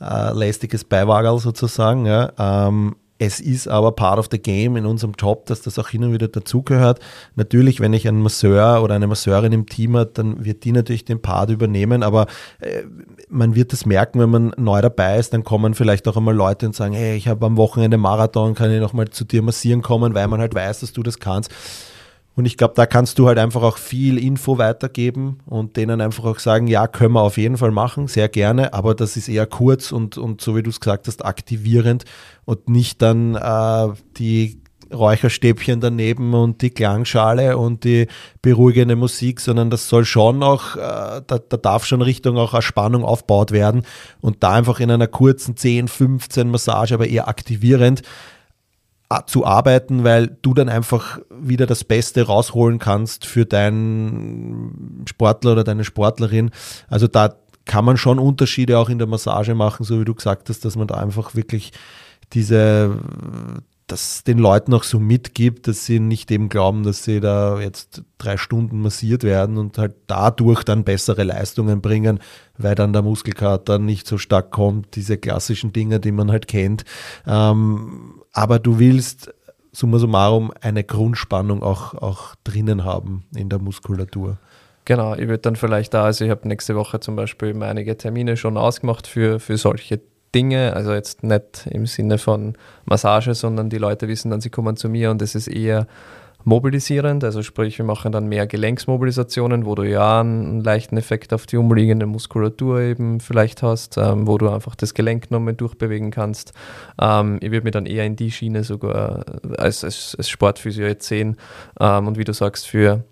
[0.00, 2.06] äh, lästiges Beiwagerl sozusagen.
[2.06, 2.32] Ja.
[2.38, 6.04] Ähm, es ist aber part of the game in unserem Job, dass das auch hin
[6.04, 7.00] und wieder dazugehört.
[7.34, 11.04] Natürlich, wenn ich einen Masseur oder eine Masseurin im Team hat, dann wird die natürlich
[11.04, 12.26] den Part übernehmen, aber
[12.60, 12.84] äh,
[13.28, 16.66] man wird das merken, wenn man neu dabei ist, dann kommen vielleicht auch einmal Leute
[16.66, 20.14] und sagen, hey, ich habe am Wochenende Marathon, kann ich nochmal zu dir massieren kommen,
[20.14, 21.50] weil man halt weiß, dass du das kannst.
[22.38, 26.24] Und ich glaube, da kannst du halt einfach auch viel Info weitergeben und denen einfach
[26.24, 29.44] auch sagen, ja, können wir auf jeden Fall machen, sehr gerne, aber das ist eher
[29.44, 32.04] kurz und, und so wie du es gesagt hast, aktivierend
[32.44, 34.62] und nicht dann äh, die
[34.94, 38.06] Räucherstäbchen daneben und die Klangschale und die
[38.40, 42.62] beruhigende Musik, sondern das soll schon auch, äh, da, da darf schon Richtung auch eine
[42.62, 43.82] Spannung aufgebaut werden
[44.20, 48.02] und da einfach in einer kurzen 10, 15 Massage, aber eher aktivierend
[49.26, 55.64] zu arbeiten, weil du dann einfach wieder das Beste rausholen kannst für deinen Sportler oder
[55.64, 56.50] deine Sportlerin.
[56.88, 60.48] Also da kann man schon Unterschiede auch in der Massage machen, so wie du gesagt
[60.48, 61.72] hast, dass man da einfach wirklich
[62.34, 62.98] diese,
[63.86, 68.02] das den Leuten auch so mitgibt, dass sie nicht eben glauben, dass sie da jetzt
[68.18, 72.20] drei Stunden massiert werden und halt dadurch dann bessere Leistungen bringen,
[72.58, 76.84] weil dann der Muskelkater nicht so stark kommt, diese klassischen Dinge, die man halt kennt.
[77.26, 79.34] Ähm, aber du willst
[79.72, 84.38] summa summarum eine Grundspannung auch, auch drinnen haben in der Muskulatur.
[84.84, 88.36] Genau, ich würde dann vielleicht da, also ich habe nächste Woche zum Beispiel einige Termine
[88.36, 90.00] schon ausgemacht für, für solche
[90.36, 94.76] Dinge, also jetzt nicht im Sinne von Massage, sondern die Leute wissen dann, sie kommen
[94.76, 95.88] zu mir und es ist eher
[96.44, 101.46] mobilisierend, also sprich, wir machen dann mehr Gelenksmobilisationen, wo du ja einen, leichten Effekt auf
[101.46, 106.52] die umliegende Muskulatur eben vielleicht hast, ähm, wo du einfach das Gelenk nochmal durchbewegen kannst.
[107.00, 109.24] Ähm, ich würde mir dann eher in die Schiene sogar
[109.58, 111.36] als, als, als Sportphysio jetzt sehen
[111.80, 113.04] ähm, und wie du sagst, für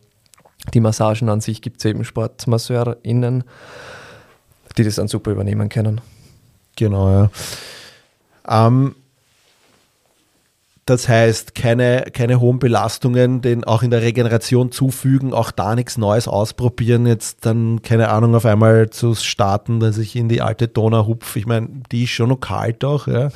[0.73, 3.45] die Massagen an sich gibt es eben SportmasseurInnen,
[4.79, 6.01] die das dann super übernehmen können.
[6.77, 7.31] Genau, ja.
[8.49, 8.95] Ähm,
[10.87, 15.99] das heißt, keine, keine hohen Belastungen, den auch in der Regeneration zufügen, auch da nichts
[15.99, 20.69] Neues ausprobieren, jetzt dann, keine Ahnung, auf einmal zu starten, dass ich in die alte
[20.69, 21.41] Donau hupfe.
[21.41, 23.31] Ich meine, die ist schon noch kalt auch, ja.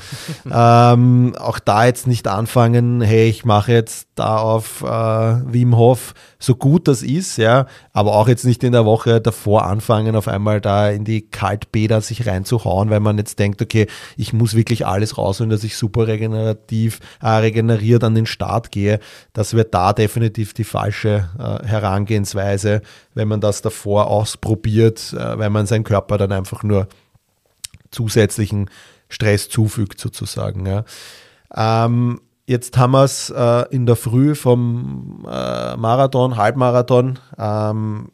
[0.92, 6.14] ähm, auch da jetzt nicht anfangen, hey, ich mache jetzt da auf äh, Wim Hof,
[6.40, 10.26] so gut das ist, ja, aber auch jetzt nicht in der Woche davor anfangen, auf
[10.26, 14.86] einmal da in die Kaltbäder sich reinzuhauen, weil man jetzt denkt, okay, ich muss wirklich
[14.86, 19.00] alles rausholen, dass ich super regenerativ äh, regeneriert an den Start gehe,
[19.34, 22.80] das wird da definitiv die falsche äh, Herangehensweise,
[23.14, 26.88] wenn man das davor ausprobiert, äh, weil man seinem Körper dann einfach nur
[27.90, 28.70] zusätzlichen
[29.10, 30.64] Stress zufügt sozusagen.
[30.64, 30.84] Ja.
[31.54, 32.20] Ähm,
[32.50, 37.18] jetzt haben wir es äh, in der Früh vom äh, Marathon, Halbmarathon.
[37.38, 38.10] Ähm,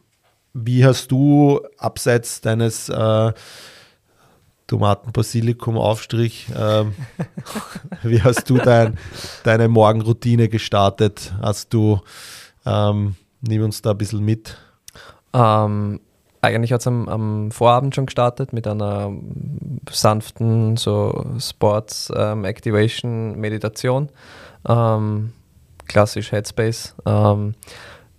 [0.52, 3.32] wie hast du abseits deines äh,
[4.66, 6.48] Tomaten-Basilikum-Aufstrich.
[6.56, 6.94] Ähm,
[8.02, 8.98] wie hast du dein,
[9.44, 11.32] deine Morgenroutine gestartet?
[11.40, 12.00] Hast du,
[12.64, 14.58] ähm, nimm uns da ein bisschen mit.
[15.32, 16.00] Ähm,
[16.46, 19.12] eigentlich hat es am, am, Vorabend schon gestartet mit einer
[19.90, 24.08] sanften so Sports ähm, Activation Meditation.
[24.68, 25.32] Ähm,
[25.86, 26.94] klassisch Headspace.
[27.06, 27.54] Ähm,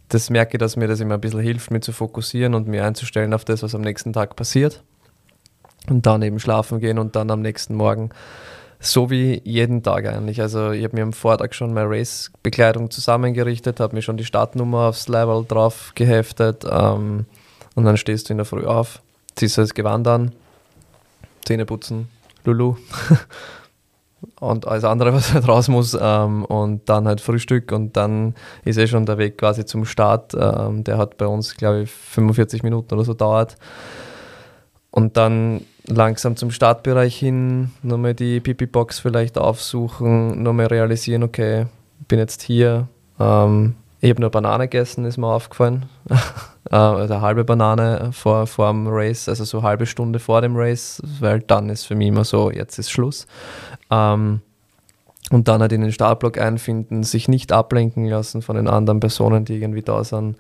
[0.10, 2.86] das merke ich, dass mir das immer ein bisschen hilft, mich zu fokussieren und mir
[2.86, 4.82] einzustellen auf das, was am nächsten Tag passiert
[5.90, 8.10] und dann eben schlafen gehen und dann am nächsten Morgen.
[8.80, 10.40] So wie jeden Tag eigentlich.
[10.40, 14.90] Also ich habe mir am Vortag schon meine Race-Bekleidung zusammengerichtet, habe mir schon die Startnummer
[14.90, 17.26] aufs Level drauf geheftet ähm,
[17.78, 19.04] und dann stehst du in der Früh auf,
[19.36, 20.32] ziehst das Gewand an,
[21.46, 22.08] Zähne putzen,
[22.44, 22.76] Lulu
[24.40, 28.34] und alles andere, was halt raus muss ähm, und dann halt Frühstück und dann
[28.66, 30.34] ist eh schon der Weg quasi zum Start.
[30.34, 33.58] Ähm, der hat bei uns, glaube ich, 45 Minuten oder so dauert.
[34.90, 41.68] Und dann langsam zum Startbereich hin, nochmal die Pipi-Box vielleicht aufsuchen, nochmal realisieren, okay,
[42.08, 42.88] bin jetzt hier.
[43.20, 45.88] Ähm, ich habe nur Banane gegessen, ist mir aufgefallen.
[46.70, 50.42] äh, also eine halbe Banane vor, vor dem Race, also so eine halbe Stunde vor
[50.42, 53.28] dem Race, weil dann ist für mich immer so, jetzt ist Schluss.
[53.90, 54.42] Ähm,
[55.30, 59.44] und dann halt in den Startblock einfinden, sich nicht ablenken lassen von den anderen Personen,
[59.44, 60.38] die irgendwie da sind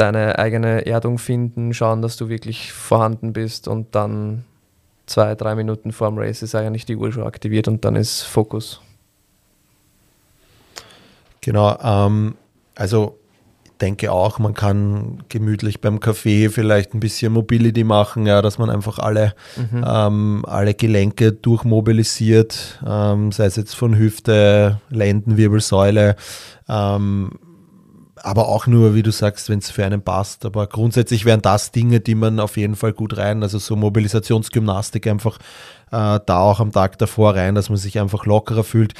[0.00, 4.44] deine eigene Erdung finden, schauen, dass du wirklich vorhanden bist und dann
[5.06, 8.22] zwei, drei Minuten vor dem Race ist eigentlich die Uhr schon aktiviert und dann ist
[8.22, 8.80] Fokus.
[11.40, 12.36] Genau, ähm,
[12.74, 13.18] also
[13.64, 18.58] ich denke auch, man kann gemütlich beim Kaffee vielleicht ein bisschen Mobility machen, ja, dass
[18.58, 19.84] man einfach alle, mhm.
[19.86, 26.16] ähm, alle Gelenke durchmobilisiert, ähm, sei es jetzt von Hüfte, Lendenwirbelsäule,
[26.68, 27.38] ähm,
[28.22, 30.44] aber auch nur, wie du sagst, wenn es für einen passt.
[30.44, 35.06] Aber grundsätzlich wären das Dinge, die man auf jeden Fall gut rein, also so Mobilisationsgymnastik
[35.06, 35.38] einfach
[35.90, 38.94] äh, da auch am Tag davor rein, dass man sich einfach lockerer fühlt.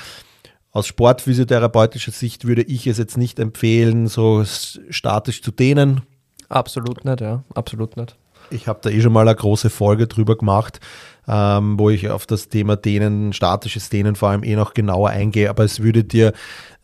[0.73, 6.03] Aus sportphysiotherapeutischer Sicht würde ich es jetzt nicht empfehlen, so statisch zu dehnen.
[6.49, 8.17] Absolut nicht, ja, absolut nicht.
[8.51, 10.81] Ich habe da eh schon mal eine große Folge drüber gemacht,
[11.29, 15.51] ähm, wo ich auf das Thema Dehnen, statisches Dehnen vor allem eh noch genauer eingehe.
[15.51, 16.33] Aber es würde dir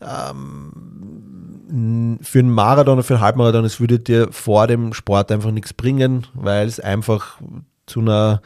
[0.01, 0.71] ähm,
[2.21, 5.73] für einen Marathon oder für einen Halbmarathon, es würde dir vor dem Sport einfach nichts
[5.73, 7.41] bringen, weil es einfach
[7.85, 8.41] zu einer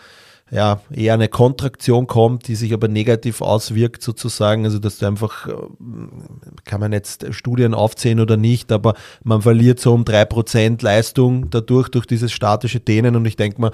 [0.52, 4.66] ja, eher eine Kontraktion kommt, die sich aber negativ auswirkt sozusagen.
[4.66, 5.54] Also dass du einfach, äh,
[6.66, 11.50] kann man jetzt Studien aufzählen oder nicht, aber man verliert so um drei Prozent Leistung
[11.50, 13.16] dadurch, durch dieses statische Dehnen.
[13.16, 13.72] Und ich denke mal,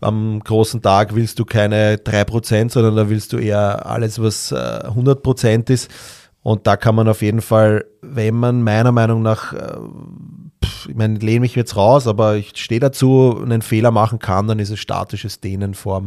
[0.00, 4.52] am großen Tag willst du keine drei Prozent, sondern da willst du eher alles, was
[4.52, 5.90] 100 äh, Prozent ist.
[6.42, 9.76] Und da kann man auf jeden Fall, wenn man meiner Meinung nach, äh,
[10.88, 14.58] ich meine, lehne mich jetzt raus, aber ich stehe dazu, einen Fehler machen kann, dann
[14.58, 16.02] ist es statisches Dehnen vor,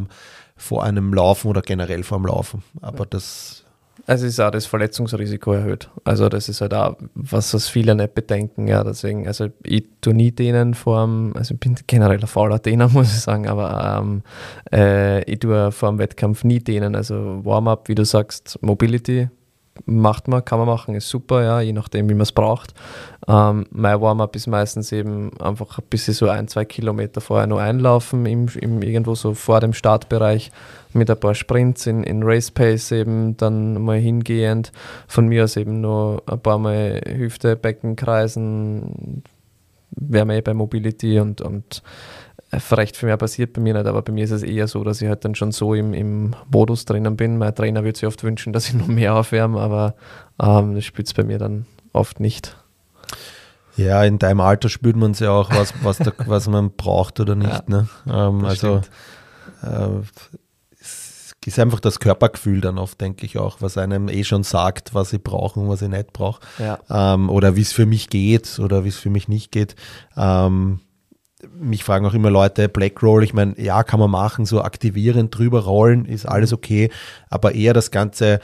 [0.56, 2.64] vor einem Laufen oder generell vor dem Laufen.
[2.82, 3.66] Aber das.
[4.08, 5.90] Also ist auch das Verletzungsrisiko erhöht.
[6.06, 8.68] Also das ist halt auch, was das viele nicht bedenken.
[8.68, 12.58] Ja, deswegen, also ich tue nie denen vor dem, also ich bin generell ein fauler
[12.58, 14.24] Dehner, muss ich sagen, aber ähm,
[14.74, 16.96] äh, ich tue vor dem Wettkampf nie dehnen.
[16.96, 19.30] Also Warm-up, wie du sagst, Mobility,
[19.86, 22.74] macht man, kann man machen, ist super, ja, je nachdem, wie man es braucht.
[23.28, 27.62] Ähm, mein Warm-up ist meistens eben einfach ein bisschen so ein, zwei Kilometer vorher nur
[27.62, 30.52] einlaufen, im, im, irgendwo so vor dem Startbereich
[30.94, 34.72] mit ein paar Sprints in, in Race Pace eben dann mal hingehend.
[35.08, 39.24] Von mir aus eben nur ein paar Mal Hüfte, Becken kreisen,
[39.92, 41.82] wäre man eh bei Mobility und, und
[42.52, 45.02] recht viel mehr passiert bei mir nicht, aber bei mir ist es eher so, dass
[45.02, 47.38] ich halt dann schon so im, im Modus drinnen bin.
[47.38, 49.96] Mein Trainer würde sich oft wünschen, dass ich noch mehr aufwärme, aber
[50.42, 52.58] ähm, das spielt es bei mir dann oft nicht.
[53.78, 57.20] Ja, in deinem Alter spürt man es ja auch, was, was, da, was man braucht
[57.20, 57.50] oder nicht.
[57.50, 57.88] Ja, ne?
[58.08, 58.82] Ähm, also
[59.64, 60.02] äh,
[60.80, 64.94] es ist einfach das Körpergefühl dann oft, denke ich auch, was einem eh schon sagt,
[64.94, 66.42] was ich brauche und was ich nicht brauche.
[66.60, 66.80] Ja.
[66.90, 69.76] Ähm, oder wie es für mich geht oder wie es für mich nicht geht.
[70.18, 70.82] Ähm,
[71.60, 75.36] mich fragen auch immer Leute, Black Roll, ich meine, ja, kann man machen, so aktivierend
[75.38, 76.90] drüber rollen, ist alles okay,
[77.30, 78.40] aber eher das Ganze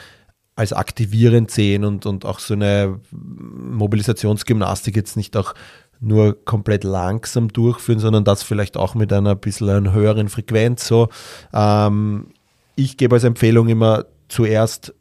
[0.56, 5.54] als aktivierend sehen und, und auch so eine Mobilisationsgymnastik jetzt nicht auch
[6.00, 10.88] nur komplett langsam durchführen, sondern das vielleicht auch mit einer bisschen höheren Frequenz.
[10.88, 11.10] So,
[11.54, 12.28] ähm,
[12.76, 14.94] ich gebe als Empfehlung immer zuerst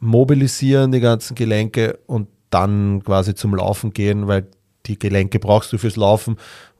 [0.00, 4.46] mobilisieren die ganzen Gelenke und dann quasi zum Laufen gehen, weil
[4.86, 6.36] die Gelenke brauchst du fürs Laufen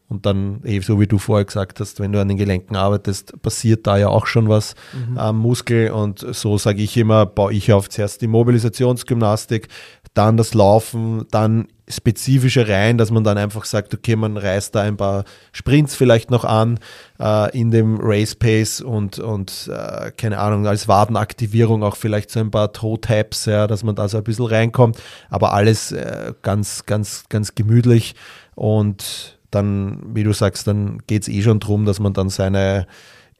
[0.09, 3.41] und dann, eh, so wie du vorher gesagt hast, wenn du an den Gelenken arbeitest,
[3.43, 5.19] passiert da ja auch schon was mhm.
[5.19, 5.91] am Muskel.
[5.91, 9.69] Und so sage ich immer, baue ich auf zuerst die Mobilisationsgymnastik,
[10.15, 14.83] dann das Laufen, dann spezifische Reihen, dass man dann einfach sagt, okay, man reißt da
[14.83, 16.81] ein paar Sprints vielleicht noch an
[17.21, 22.41] äh, in dem Race Pace und, und äh, keine Ahnung, als Wadenaktivierung auch vielleicht so
[22.41, 24.99] ein paar Toe-Taps, ja, dass man da so ein bisschen reinkommt,
[25.31, 28.15] aber alles äh, ganz, ganz, ganz gemütlich
[28.55, 32.87] und dann, wie du sagst, dann geht es eh schon darum, dass man dann seine,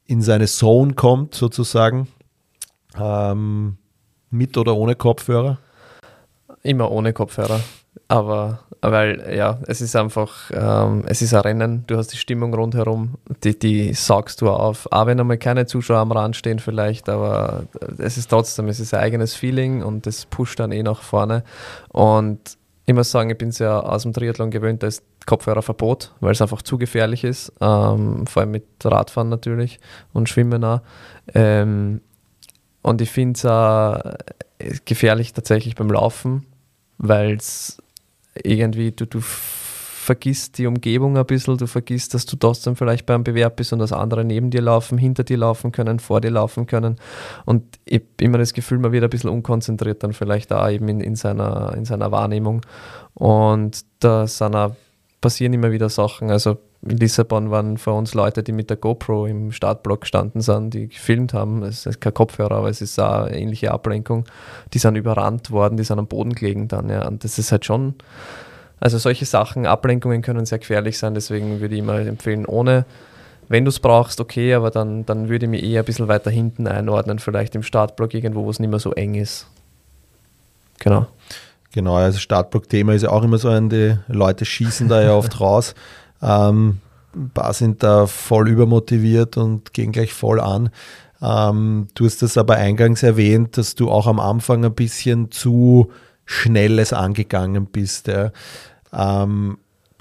[0.07, 2.09] in seine Zone kommt, sozusagen.
[2.99, 3.77] Ähm,
[4.31, 5.59] mit oder ohne Kopfhörer?
[6.63, 7.61] Immer ohne Kopfhörer.
[8.09, 12.55] Aber weil, ja, es ist einfach, ähm, es ist ein Rennen, du hast die Stimmung
[12.55, 14.87] rundherum, die, die saugst du auf.
[14.93, 17.65] Auch wenn einmal keine Zuschauer am Rand stehen vielleicht, aber
[17.99, 21.43] es ist trotzdem, es ist ein eigenes Feeling und es pusht dann eh nach vorne.
[21.89, 22.58] Und
[22.89, 26.33] ich muss sagen, ich bin es ja aus dem Triathlon gewöhnt, da ist Kopfhörerverbot, weil
[26.33, 29.79] es einfach zu gefährlich ist, ähm, vor allem mit Radfahren natürlich
[30.15, 30.81] und Schwimmen auch.
[31.35, 32.01] Ähm,
[32.81, 34.01] und ich finde es auch
[34.87, 36.47] gefährlich tatsächlich beim Laufen,
[36.97, 37.77] weil es
[38.43, 39.21] irgendwie, du, du
[40.09, 43.79] vergisst die Umgebung ein bisschen, du vergisst, dass du trotzdem vielleicht beim Bewerb bist und
[43.79, 46.97] dass andere neben dir laufen, hinter dir laufen können, vor dir laufen können.
[47.45, 50.89] Und ich habe immer das Gefühl, man wird ein bisschen unkonzentriert dann vielleicht auch eben
[50.89, 52.63] in, in, seiner, in seiner Wahrnehmung.
[53.13, 54.75] Und da sind auch,
[55.21, 56.31] passieren immer wieder Sachen.
[56.31, 60.73] Also in Lissabon waren vor uns Leute, die mit der GoPro im Startblock gestanden sind,
[60.73, 61.63] die gefilmt haben.
[61.65, 64.25] Es ist kein Kopfhörer, aber es ist auch eine ähnliche Ablenkung.
[64.73, 66.89] Die sind überrannt worden, die sind am Boden gelegen dann.
[66.89, 67.07] Ja.
[67.07, 67.97] Und das ist halt schon
[68.81, 72.85] also solche Sachen, Ablenkungen können sehr gefährlich sein, deswegen würde ich immer empfehlen, ohne,
[73.49, 76.31] wenn du es brauchst, okay, aber dann, dann würde ich mich eher ein bisschen weiter
[76.31, 79.47] hinten einordnen, vielleicht im Startblock irgendwo, wo es nicht mehr so eng ist.
[80.79, 81.07] Genau.
[81.73, 85.39] Genau, also Startblock-Thema ist ja auch immer so ein, die Leute schießen da ja oft
[85.41, 85.75] raus.
[86.23, 86.79] Ähm,
[87.15, 90.71] ein paar sind da voll übermotiviert und gehen gleich voll an.
[91.21, 95.91] Ähm, du hast das aber eingangs erwähnt, dass du auch am Anfang ein bisschen zu
[96.29, 98.07] Schnelles angegangen bist.
[98.07, 98.33] Ja.
[98.93, 99.57] Ähm,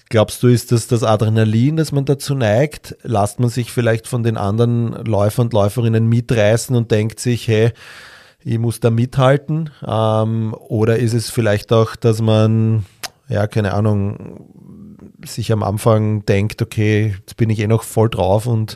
[0.09, 2.97] glaubst du, ist das das Adrenalin, dass man dazu neigt?
[3.03, 7.71] Lasst man sich vielleicht von den anderen Läufer und Läuferinnen mitreißen und denkt sich, hey,
[8.43, 9.69] ich muss da mithalten?
[9.87, 12.85] Ähm, oder ist es vielleicht auch, dass man,
[13.29, 14.49] ja, keine Ahnung,
[15.25, 18.75] sich am Anfang denkt, okay, jetzt bin ich eh noch voll drauf und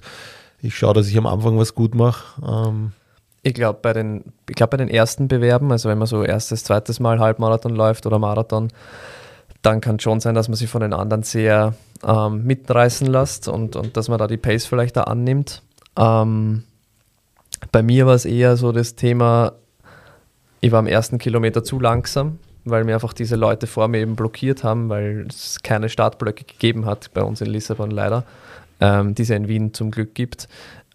[0.62, 2.42] ich schaue, dass ich am Anfang was gut mache?
[2.48, 2.94] Ähm,
[3.44, 7.00] ich glaube, bei, den, glaub, bei den ersten Bewerben, also wenn man so erstes, zweites
[7.00, 8.70] Mal Halbmarathon läuft oder Marathon,
[9.62, 11.74] dann kann es schon sein, dass man sich von den anderen sehr
[12.04, 15.62] ähm, mitreißen lässt und, und dass man da die Pace vielleicht da annimmt.
[15.98, 16.64] Ähm,
[17.72, 19.54] bei mir war es eher so das Thema,
[20.62, 24.16] ich war am ersten Kilometer zu langsam, weil mir einfach diese Leute vor mir eben
[24.16, 28.24] blockiert haben, weil es keine Startblöcke gegeben hat bei uns in Lissabon leider,
[28.80, 30.48] ähm, die es ja in Wien zum Glück gibt.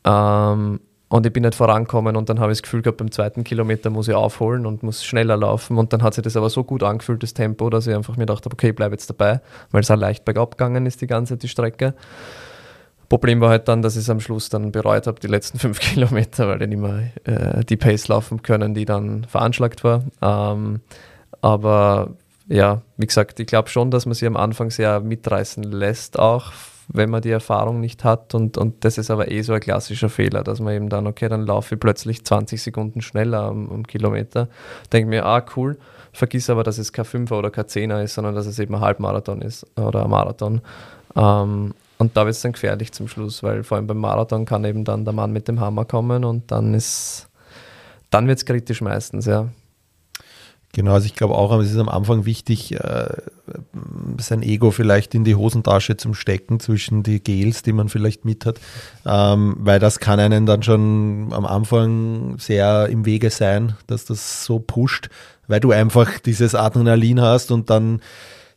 [0.05, 3.45] Ähm, und ich bin nicht vorankommen und dann habe ich das Gefühl gehabt, beim zweiten
[3.45, 5.79] Kilometer muss ich aufholen und muss schneller laufen.
[5.79, 8.27] Und dann hat sich das aber so gut angefühlt, das Tempo, dass ich einfach mir
[8.27, 9.41] dachte, okay, ich bleibe jetzt dabei,
[9.71, 11.95] weil es auch leicht bergab gegangen ist, die ganze die Strecke.
[13.09, 15.79] Problem war halt dann, dass ich es am Schluss dann bereut habe, die letzten fünf
[15.79, 20.03] Kilometer, weil ich nicht mehr äh, die Pace laufen können, die dann veranschlagt war.
[20.21, 20.81] Ähm,
[21.41, 22.11] aber
[22.49, 26.53] ja, wie gesagt, ich glaube schon, dass man sie am Anfang sehr mitreißen lässt, auch
[26.89, 28.35] wenn man die Erfahrung nicht hat.
[28.35, 31.29] Und, und das ist aber eh so ein klassischer Fehler, dass man eben dann, okay,
[31.29, 34.49] dann laufe ich plötzlich 20 Sekunden schneller am, am Kilometer.
[34.93, 35.79] Denke mir, ah, cool,
[36.13, 38.81] vergiss aber, dass es kein Fünfer oder kein Zehner ist, sondern dass es eben ein
[38.81, 40.61] Halbmarathon ist oder ein Marathon.
[41.17, 44.65] Ähm, und da wird es dann gefährlich zum Schluss, weil vor allem beim Marathon kann
[44.65, 47.29] eben dann der Mann mit dem Hammer kommen und dann ist,
[48.11, 49.49] dann wird es kritisch meistens, ja.
[50.77, 53.09] Genau, also ich glaube auch, es ist am Anfang wichtig, äh,
[54.19, 58.45] sein Ego vielleicht in die Hosentasche zum Stecken zwischen die Gels, die man vielleicht mit
[58.45, 58.61] hat,
[59.07, 64.45] ähm, weil das kann einen dann schon am Anfang sehr im Wege sein, dass das
[64.45, 65.09] so pusht,
[65.49, 68.03] weil du einfach dieses Adrenalin hast und dann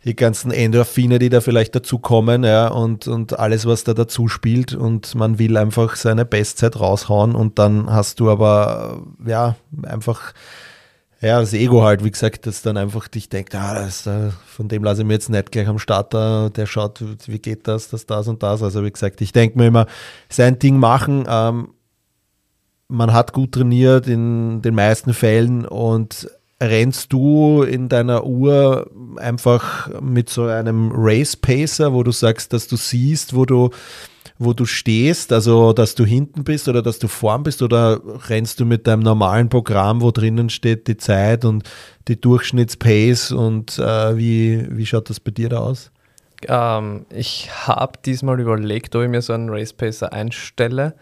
[0.04, 4.74] die ganzen Endorphine, die da vielleicht dazukommen, ja, und, und alles, was da dazu spielt.
[4.74, 10.34] Und man will einfach seine Bestzeit raushauen und dann hast du aber, ja, einfach,
[11.22, 14.70] ja, das Ego halt, wie gesagt, das dann einfach dich denkt, ah, das, äh, von
[14.70, 18.06] dem lasse ich mir jetzt nicht gleich am Starter, der schaut, wie geht das, das,
[18.06, 18.64] das und das.
[18.64, 19.86] Also wie gesagt, ich denke mir immer,
[20.30, 21.74] sein Ding machen, ähm,
[22.88, 26.30] man hat gut trainiert in den meisten Fällen und
[26.62, 32.68] rennst du in deiner Uhr einfach mit so einem Race Pacer, wo du sagst, dass
[32.68, 33.70] du siehst, wo du
[34.40, 38.62] wo du stehst, also dass du hinten bist oder dass du vorn bist oder rennst
[38.62, 41.70] du mit deinem normalen Programm, wo drinnen steht die Zeit und
[42.08, 45.92] die Durchschnittspace und äh, wie, wie schaut das bei dir da aus?
[46.48, 50.96] Ähm, ich habe diesmal überlegt, ob ich mir so einen Race Pacer einstelle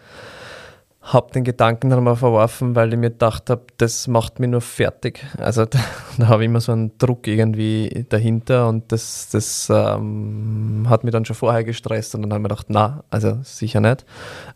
[1.08, 4.60] habe den Gedanken dann mal verworfen, weil ich mir gedacht habe, das macht mich nur
[4.62, 5.26] fertig.
[5.38, 5.80] Also da,
[6.18, 11.14] da habe ich immer so einen Druck irgendwie dahinter und das, das ähm, hat mich
[11.14, 14.05] dann schon vorher gestresst und dann habe ich mir gedacht, na, also sicher nicht.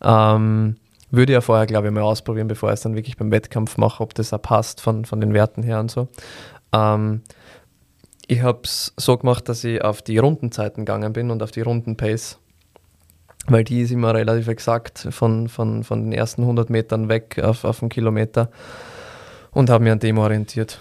[0.04, 0.76] Ähm,
[1.10, 4.04] würde ja vorher, glaube ich, mal ausprobieren, bevor ich es dann wirklich beim Wettkampf mache,
[4.04, 6.10] ob das auch passt von, von den Werten her und so.
[6.74, 7.22] Ähm,
[8.28, 11.62] ich habe es so gemacht, dass ich auf die Rundenzeiten gegangen bin und auf die
[11.62, 12.40] Rundenpace
[13.48, 17.64] weil die ist immer relativ exakt von, von, von den ersten 100 Metern weg auf,
[17.64, 18.50] auf einen Kilometer
[19.52, 20.80] und habe mich an dem orientiert.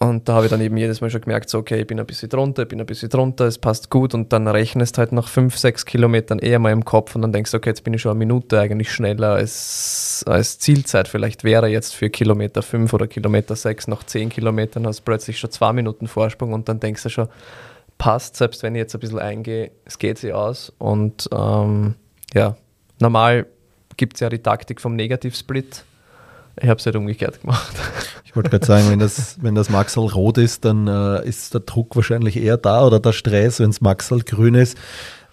[0.00, 2.06] Und da habe ich dann eben jedes Mal schon gemerkt, so, okay, ich bin ein
[2.06, 5.28] bisschen drunter, ich bin ein bisschen drunter, es passt gut und dann rechnest halt nach
[5.28, 8.00] 5, 6 Kilometern eher mal im Kopf und dann denkst du, okay, jetzt bin ich
[8.00, 13.06] schon eine Minute eigentlich schneller als, als Zielzeit vielleicht wäre jetzt für Kilometer 5 oder
[13.06, 17.08] Kilometer 6, nach 10 Kilometern hast plötzlich schon zwei Minuten Vorsprung und dann denkst du
[17.08, 17.28] schon,
[18.02, 20.72] passt, selbst wenn ich jetzt ein bisschen eingehe, es geht sich aus.
[20.78, 21.94] Und ähm,
[22.34, 22.56] ja,
[22.98, 23.46] normal
[23.96, 25.84] gibt es ja die Taktik vom Negativ-Split.
[26.60, 27.74] Ich habe es halt umgekehrt gemacht.
[28.24, 31.60] Ich wollte gerade sagen, wenn das, wenn das Maxal rot ist, dann äh, ist der
[31.60, 33.60] Druck wahrscheinlich eher da oder der Stress.
[33.60, 34.78] Wenn es Maxal grün ist,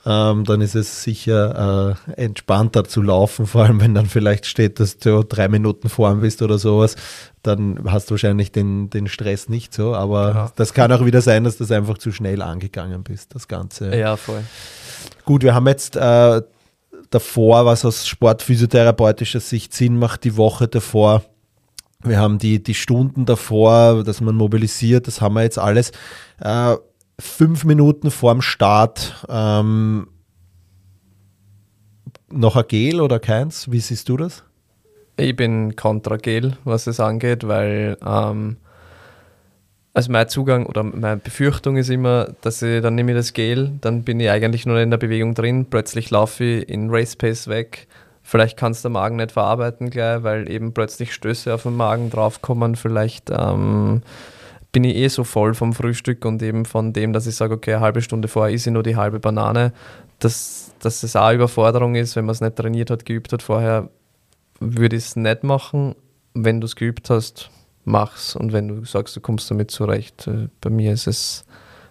[0.05, 4.79] ähm, dann ist es sicher äh, entspannter zu laufen, vor allem wenn dann vielleicht steht,
[4.79, 6.95] dass du drei Minuten vorn bist oder sowas
[7.43, 9.95] dann hast du wahrscheinlich den, den Stress nicht so.
[9.95, 10.51] Aber ja.
[10.55, 13.95] das kann auch wieder sein, dass du das einfach zu schnell angegangen bist, das Ganze.
[13.95, 14.43] Ja, voll.
[15.25, 16.41] Gut, wir haben jetzt äh,
[17.09, 21.23] davor, was aus sportphysiotherapeutischer Sicht Sinn macht, die Woche davor.
[22.03, 25.91] Wir haben die, die Stunden davor, dass man mobilisiert, das haben wir jetzt alles.
[26.39, 26.75] Äh,
[27.19, 30.07] fünf Minuten vorm Start ähm,
[32.31, 33.71] noch ein Gel oder keins?
[33.71, 34.43] Wie siehst du das?
[35.17, 38.57] Ich bin kontra Gel, was es angeht, weil ähm,
[39.93, 43.73] also mein Zugang oder meine Befürchtung ist immer, dass ich dann nehme ich das Gel,
[43.81, 47.47] dann bin ich eigentlich nur in der Bewegung drin, plötzlich laufe ich in Race Pace
[47.47, 47.87] weg.
[48.21, 52.11] Vielleicht kann es der Magen nicht verarbeiten gleich, weil eben plötzlich Stöße auf den Magen
[52.11, 52.75] draufkommen.
[52.75, 54.03] Vielleicht ähm,
[54.71, 57.73] bin ich eh so voll vom Frühstück und eben von dem, dass ich sage, okay,
[57.73, 59.73] eine halbe Stunde vorher esse ich nur die halbe Banane,
[60.19, 63.89] dass, dass es auch Überforderung ist, wenn man es nicht trainiert hat, geübt hat vorher,
[64.59, 65.95] würde ich es nicht machen.
[66.33, 67.49] Wenn du es geübt hast,
[67.85, 68.35] mach's.
[68.35, 71.45] Und wenn du sagst, du kommst damit zurecht, äh, bei mir ist es,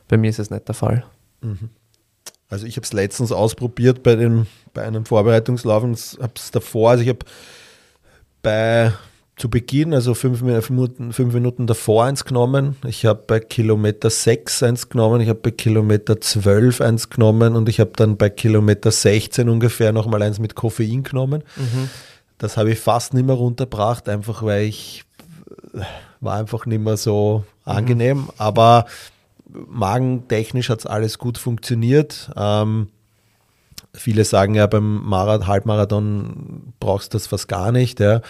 [0.07, 1.05] bei mir ist es nicht der Fall.
[1.41, 1.71] Mhm.
[2.49, 6.91] Also ich habe es letztens ausprobiert bei, dem, bei einem Vorbereitungslauf und habe es davor,
[6.91, 7.27] also ich habe
[8.43, 8.93] bei
[9.39, 12.77] zu Beginn, also fünf, Minuten, fünf Minuten davor eins genommen.
[12.87, 17.69] Ich habe bei Kilometer 6 eins genommen, ich habe bei Kilometer 12 eins genommen und
[17.69, 21.45] ich habe dann bei Kilometer 16 ungefähr nochmal eins mit Koffein genommen.
[21.57, 21.89] Mhm.
[22.39, 25.05] Das habe ich fast nicht mehr runtergebracht, einfach weil ich
[26.21, 27.73] war einfach nicht mehr so mhm.
[27.73, 28.29] angenehm.
[28.39, 28.87] Aber
[29.49, 32.31] magentechnisch hat es alles gut funktioniert.
[32.37, 32.89] Ähm,
[33.95, 38.01] viele sagen ja, beim Marathon, Halbmarathon brauchst du das fast gar nicht.
[38.01, 38.21] Ja.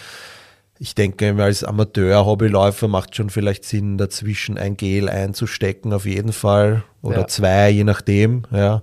[0.81, 6.85] Ich denke, als Amateur-Hobbyläufer macht schon vielleicht Sinn, dazwischen ein Gel einzustecken, auf jeden Fall.
[7.03, 7.27] Oder ja.
[7.27, 8.43] zwei, je nachdem.
[8.53, 8.83] Ja.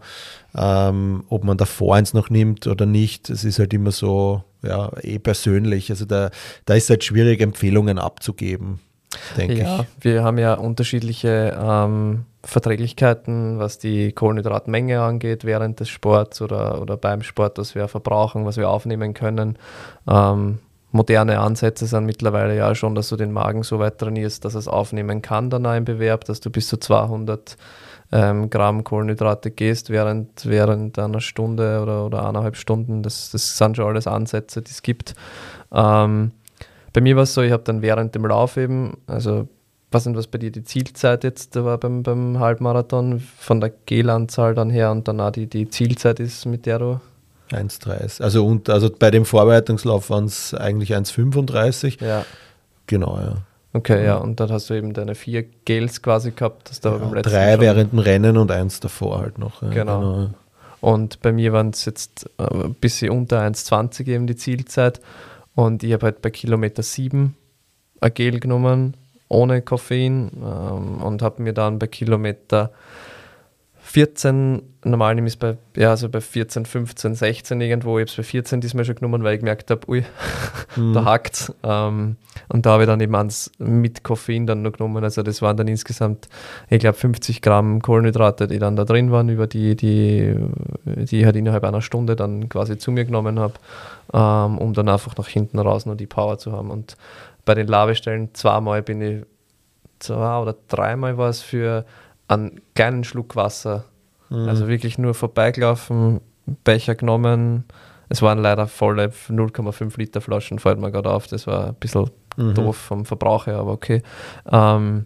[0.58, 3.30] Ähm, ob man davor eins noch nimmt oder nicht.
[3.30, 5.90] Es ist halt immer so, ja, eh persönlich.
[5.90, 6.32] Also da,
[6.66, 8.80] da ist es halt schwierig, Empfehlungen abzugeben,
[9.38, 10.04] denke ja, ich.
[10.04, 16.98] Wir haben ja unterschiedliche ähm, Verträglichkeiten, was die Kohlenhydratmenge angeht während des Sports oder, oder
[16.98, 19.58] beim Sport, was wir verbrauchen, was wir aufnehmen können.
[20.08, 20.60] Ähm,
[20.96, 24.68] moderne Ansätze sind mittlerweile ja schon, dass du den Magen so weit trainierst, dass es
[24.68, 27.58] aufnehmen kann dann ein Bewerb, dass du bis zu 200
[28.12, 33.04] ähm, Gramm Kohlenhydrate gehst während, während einer Stunde oder, oder eineinhalb Stunden.
[33.04, 35.16] Das, das sind schon alles Ansätze, die es gibt.
[35.72, 36.32] Ähm,
[36.94, 39.50] bei mir war es so, ich habe dann während dem Lauf eben, also
[39.92, 44.54] was sind was bei dir die Zielzeit jetzt war beim, beim Halbmarathon, von der Gelanzahl
[44.56, 47.00] dann her und dann auch die, die Zielzeit ist, mit der du
[47.52, 48.22] 1,30.
[48.22, 52.04] Also, und, also bei dem Vorbereitungslauf waren es eigentlich 1,35.
[52.04, 52.26] Ja.
[52.88, 53.38] Genau, ja.
[53.74, 56.98] Okay, ja, und dann hast du eben deine vier Gels quasi gehabt, das da Ja,
[56.98, 59.62] beim letzten drei während dem Rennen und eins davor halt noch.
[59.62, 60.30] ja, Genau.
[60.80, 65.02] Und bei mir waren es jetzt äh, ein bisschen unter 1,20 eben die Zielzeit.
[65.56, 67.36] Und ich habe halt bei Kilometer 7
[68.02, 68.96] ein Gel genommen,
[69.28, 70.32] ohne Koffein.
[70.36, 72.72] Ähm, und habe mir dann bei Kilometer
[73.96, 77.98] 14, normal nehme ich es bei, ja, also bei 14, 15, 16 irgendwo.
[77.98, 80.04] Ich habe es bei 14 diesmal schon genommen, weil ich gemerkt habe, ui,
[80.94, 82.18] da hackt ähm,
[82.50, 85.02] Und da habe ich dann eben eins mit Koffein dann noch genommen.
[85.02, 86.28] Also das waren dann insgesamt,
[86.70, 90.36] ich glaube, 50 Gramm Kohlenhydrate, die dann da drin waren, über die, die,
[90.84, 93.54] die ich halt innerhalb einer Stunde dann quasi zu mir genommen habe,
[94.14, 96.70] ähm, um dann einfach nach hinten raus noch die Power zu haben.
[96.70, 96.98] Und
[97.46, 99.24] bei den Labestellen zweimal bin ich,
[100.00, 101.86] zwei oder dreimal war es für
[102.28, 103.86] einen kleinen Schluck Wasser.
[104.30, 106.20] Also wirklich nur vorbeigelaufen,
[106.64, 107.66] Becher genommen.
[108.10, 111.28] Es waren leider volle 0,5 Liter Flaschen, fällt mir gerade auf.
[111.28, 114.02] Das war ein bisschen doof vom Verbrauch her, aber okay.
[114.52, 115.06] Ähm,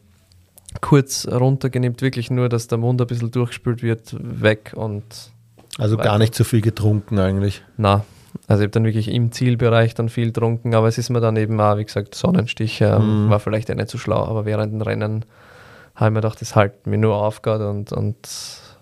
[0.81, 5.03] kurz runtergenimmt, wirklich nur, dass der Mund ein bisschen durchspült wird, weg und
[5.77, 6.17] Also gar Weiter.
[6.19, 7.63] nicht so viel getrunken eigentlich.
[7.77, 8.05] na.
[8.47, 11.35] Also ich habe dann wirklich im Zielbereich dann viel getrunken, aber es ist mir dann
[11.35, 13.29] eben auch, wie gesagt, Sonnenstich ähm, Mhm.
[13.31, 15.25] war vielleicht ja nicht so schlau, aber während dem Rennen
[15.99, 18.15] habe ich mir gedacht, das halt mir nur aufgeht und, und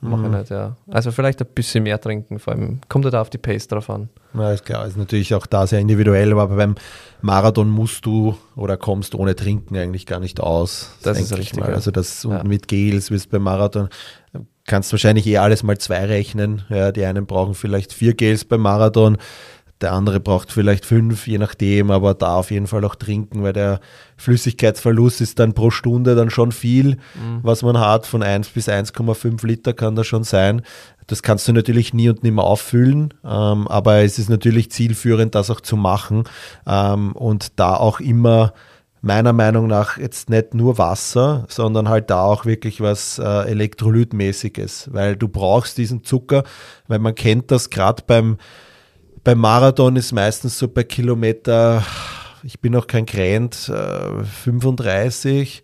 [0.01, 0.37] mache ich Mhm.
[0.37, 0.75] nicht, ja.
[0.91, 4.09] Also vielleicht ein bisschen mehr trinken, vor allem kommt halt auf die Pace drauf an.
[4.33, 6.75] Na, ist klar, ist natürlich auch da sehr individuell, aber beim
[7.21, 10.91] Marathon musst du oder kommst ohne Trinken eigentlich gar nicht aus.
[11.01, 11.69] Das ist ich richtig, Mal.
[11.69, 11.75] ja.
[11.75, 12.43] Also das und Ja.
[12.43, 13.89] mit Gels wirst beim Marathon
[14.67, 16.63] kannst wahrscheinlich eh alles mal zwei rechnen.
[16.69, 19.17] Ja, die einen brauchen vielleicht vier Gels beim Marathon,
[19.81, 23.53] der andere braucht vielleicht fünf, je nachdem, aber da auf jeden Fall auch trinken, weil
[23.53, 23.79] der
[24.17, 26.97] Flüssigkeitsverlust ist dann pro Stunde dann schon viel,
[27.43, 28.07] was man hat.
[28.07, 30.63] Von 1 bis 1,5 Liter kann das schon sein.
[31.05, 35.49] Das kannst du natürlich nie und nimmer auffüllen, ähm, aber es ist natürlich zielführend, das
[35.49, 36.25] auch zu machen
[36.67, 38.53] ähm, und da auch immer
[39.01, 44.89] meiner Meinung nach jetzt nicht nur Wasser, sondern halt da auch wirklich was äh, Elektrolytmäßiges,
[44.91, 46.43] weil du brauchst diesen Zucker,
[46.87, 48.37] weil man kennt das gerade beim,
[49.27, 51.83] beim Marathon ist meistens so bei Kilometer,
[52.43, 55.63] ich bin noch kein Grand, äh, 35,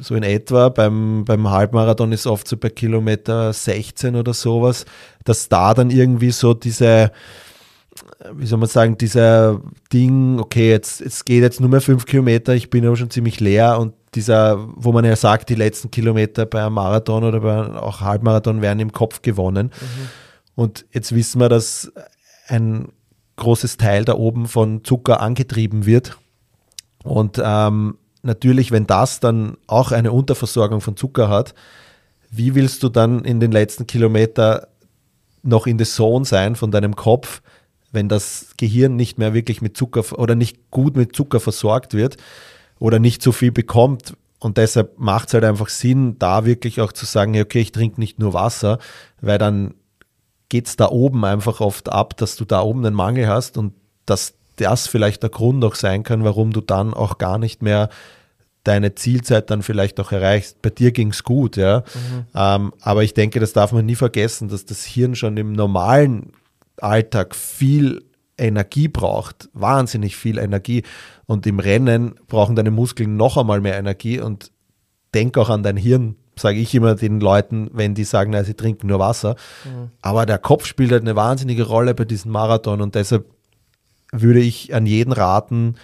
[0.00, 0.70] so in etwa.
[0.70, 4.84] Beim, beim Halbmarathon ist oft so bei Kilometer 16 oder sowas,
[5.22, 7.12] dass da dann irgendwie so diese,
[8.32, 9.60] wie soll man sagen, dieser
[9.92, 13.38] Ding, okay, jetzt, es geht jetzt nur mehr fünf Kilometer, ich bin aber schon ziemlich
[13.38, 17.80] leer und dieser, wo man ja sagt, die letzten Kilometer bei einem Marathon oder bei
[17.80, 19.70] auch Halbmarathon werden im Kopf gewonnen.
[20.56, 21.92] Und jetzt wissen wir, dass
[22.48, 22.88] ein
[23.36, 26.18] großes Teil da oben von Zucker angetrieben wird.
[27.04, 31.54] Und ähm, natürlich, wenn das dann auch eine Unterversorgung von Zucker hat,
[32.30, 34.68] wie willst du dann in den letzten Kilometer
[35.42, 37.40] noch in der Zone sein von deinem Kopf,
[37.92, 42.16] wenn das Gehirn nicht mehr wirklich mit Zucker oder nicht gut mit Zucker versorgt wird
[42.78, 44.14] oder nicht so viel bekommt.
[44.38, 48.00] Und deshalb macht es halt einfach Sinn, da wirklich auch zu sagen, okay, ich trinke
[48.00, 48.78] nicht nur Wasser,
[49.20, 49.74] weil dann
[50.48, 53.74] geht es da oben einfach oft ab, dass du da oben einen Mangel hast und
[54.04, 57.88] dass das vielleicht der Grund auch sein kann, warum du dann auch gar nicht mehr
[58.64, 60.60] deine Zielzeit dann vielleicht auch erreichst.
[60.62, 61.84] Bei dir ging es gut, ja.
[62.34, 66.32] Ähm, aber ich denke, das darf man nie vergessen, dass das Hirn schon im normalen
[66.80, 68.04] Alltag viel
[68.38, 70.82] Energie braucht, wahnsinnig viel Energie.
[71.26, 74.20] Und im Rennen brauchen deine Muskeln noch einmal mehr Energie.
[74.20, 74.50] Und
[75.14, 78.54] denk auch an dein Hirn, sage ich immer den Leuten, wenn die sagen, na, sie
[78.54, 79.36] trinken nur Wasser.
[80.02, 83.26] Aber der Kopf spielt halt eine wahnsinnige Rolle bei diesem Marathon und deshalb
[84.12, 85.76] würde ich an jeden raten,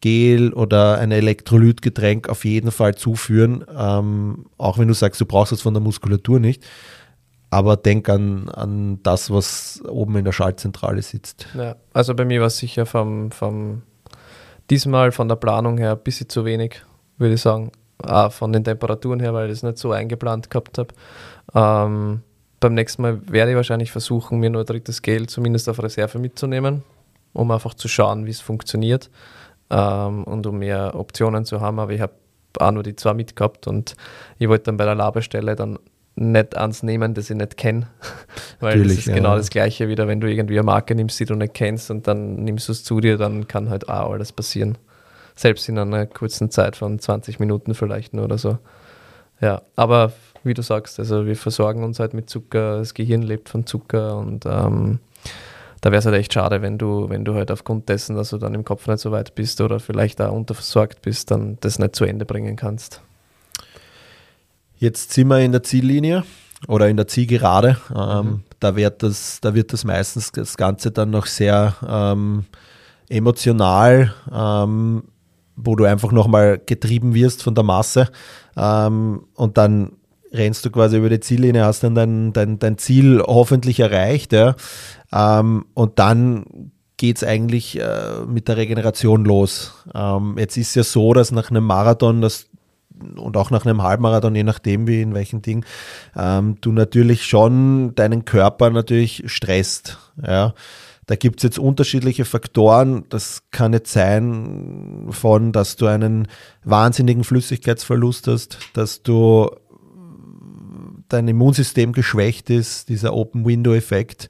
[0.00, 5.52] Gel oder ein Elektrolytgetränk auf jeden Fall zuführen, ähm, auch wenn du sagst, du brauchst
[5.52, 6.62] es von der Muskulatur nicht.
[7.48, 11.46] Aber denk an, an das, was oben in der Schaltzentrale sitzt.
[11.56, 13.80] Ja, also bei mir war es sicher vom, vom
[14.68, 16.82] diesmal von der Planung her ein bisschen zu wenig,
[17.16, 17.72] würde ich sagen.
[18.02, 20.88] Auch von den Temperaturen her, weil ich es nicht so eingeplant gehabt habe.
[21.54, 22.22] Ähm,
[22.60, 26.18] beim nächsten Mal werde ich wahrscheinlich versuchen, mir nur ein drittes Gel zumindest auf Reserve
[26.18, 26.82] mitzunehmen,
[27.32, 29.10] um einfach zu schauen, wie es funktioniert
[29.70, 31.78] ähm, und um mehr Optionen zu haben.
[31.78, 32.14] Aber ich habe
[32.58, 33.96] auch nur die zwei mitgehabt und
[34.38, 35.78] ich wollte dann bei der Labestelle dann
[36.16, 37.88] nicht eins nehmen, das ich nicht kenne.
[38.60, 39.14] Weil Natürlich, das ist ja.
[39.16, 42.06] genau das Gleiche wieder, wenn du irgendwie eine Marke nimmst, die du nicht kennst und
[42.06, 44.78] dann nimmst du es zu dir, dann kann halt auch alles passieren.
[45.34, 48.58] Selbst in einer kurzen Zeit von 20 Minuten vielleicht nur oder so.
[49.40, 50.12] Ja, aber
[50.44, 54.18] wie du sagst, also wir versorgen uns halt mit Zucker, das Gehirn lebt von Zucker
[54.18, 55.00] und ähm,
[55.80, 58.38] da wäre es halt echt schade, wenn du, wenn du halt aufgrund dessen, dass du
[58.38, 61.96] dann im Kopf nicht so weit bist oder vielleicht auch unterversorgt bist, dann das nicht
[61.96, 63.02] zu Ende bringen kannst.
[64.76, 66.24] Jetzt sind wir in der Ziellinie
[66.68, 67.76] oder in der Zielgerade.
[67.94, 72.44] Ähm, da, wird das, da wird das meistens das Ganze dann noch sehr ähm,
[73.08, 74.14] emotional.
[74.32, 75.04] Ähm,
[75.56, 78.08] wo du einfach nochmal getrieben wirst von der Masse
[78.56, 79.92] ähm, und dann
[80.32, 84.32] rennst du quasi über die Ziellinie, hast dann dein, dein, dein Ziel hoffentlich erreicht.
[84.32, 84.56] Ja.
[85.12, 89.84] Ähm, und dann geht es eigentlich äh, mit der Regeneration los.
[89.94, 92.46] Ähm, jetzt ist ja so, dass nach einem Marathon das
[93.16, 95.64] und auch nach einem Halbmarathon, je nachdem wie in welchem Ding,
[96.16, 99.98] ähm, du natürlich schon deinen Körper natürlich stresst.
[100.24, 100.54] Ja.
[101.06, 103.04] Da gibt es jetzt unterschiedliche Faktoren.
[103.10, 106.28] Das kann jetzt sein von, dass du einen
[106.64, 109.50] wahnsinnigen Flüssigkeitsverlust hast, dass du
[111.08, 114.28] dein Immunsystem geschwächt ist, dieser Open-Window-Effekt.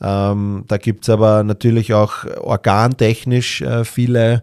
[0.00, 4.42] Ähm, da gibt es aber natürlich auch organtechnisch äh, viele,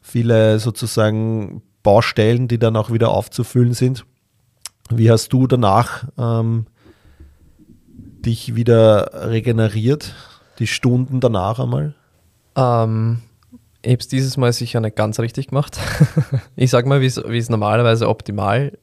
[0.00, 4.04] viele sozusagen Baustellen, die dann auch wieder aufzufüllen sind.
[4.90, 6.66] Wie hast du danach ähm,
[8.24, 10.14] dich wieder regeneriert?
[10.58, 11.94] Die Stunden danach einmal?
[12.56, 13.22] Ähm,
[13.82, 15.78] ich habe es dieses Mal sicher nicht ganz richtig gemacht.
[16.56, 18.76] ich sage mal, wie es normalerweise optimal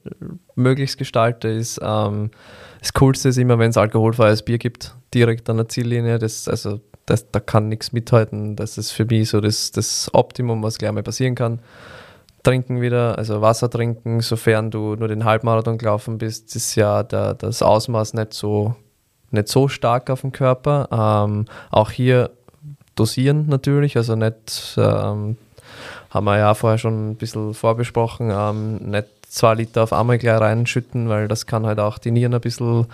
[0.55, 1.79] möglichst gestalte, ist.
[1.83, 2.31] Ähm,
[2.79, 6.17] das Coolste ist immer, wenn es alkoholfreies Bier gibt, direkt an der Ziellinie.
[6.17, 8.55] Das, also, das, da kann nichts mithalten.
[8.55, 11.59] Das ist für mich so das, das Optimum, was gleich mal passieren kann.
[12.43, 17.33] Trinken wieder, also Wasser trinken, sofern du nur den Halbmarathon gelaufen bist, ist ja der,
[17.33, 18.75] das Ausmaß nicht so,
[19.31, 20.87] nicht so stark auf dem Körper.
[20.91, 22.31] Ähm, auch hier
[22.95, 25.37] dosieren natürlich, also nicht, ähm,
[26.09, 30.39] haben wir ja vorher schon ein bisschen vorbesprochen, ähm, nicht zwei Liter auf einmal gleich
[30.39, 32.87] reinschütten, weil das kann halt auch die Nieren ein bisschen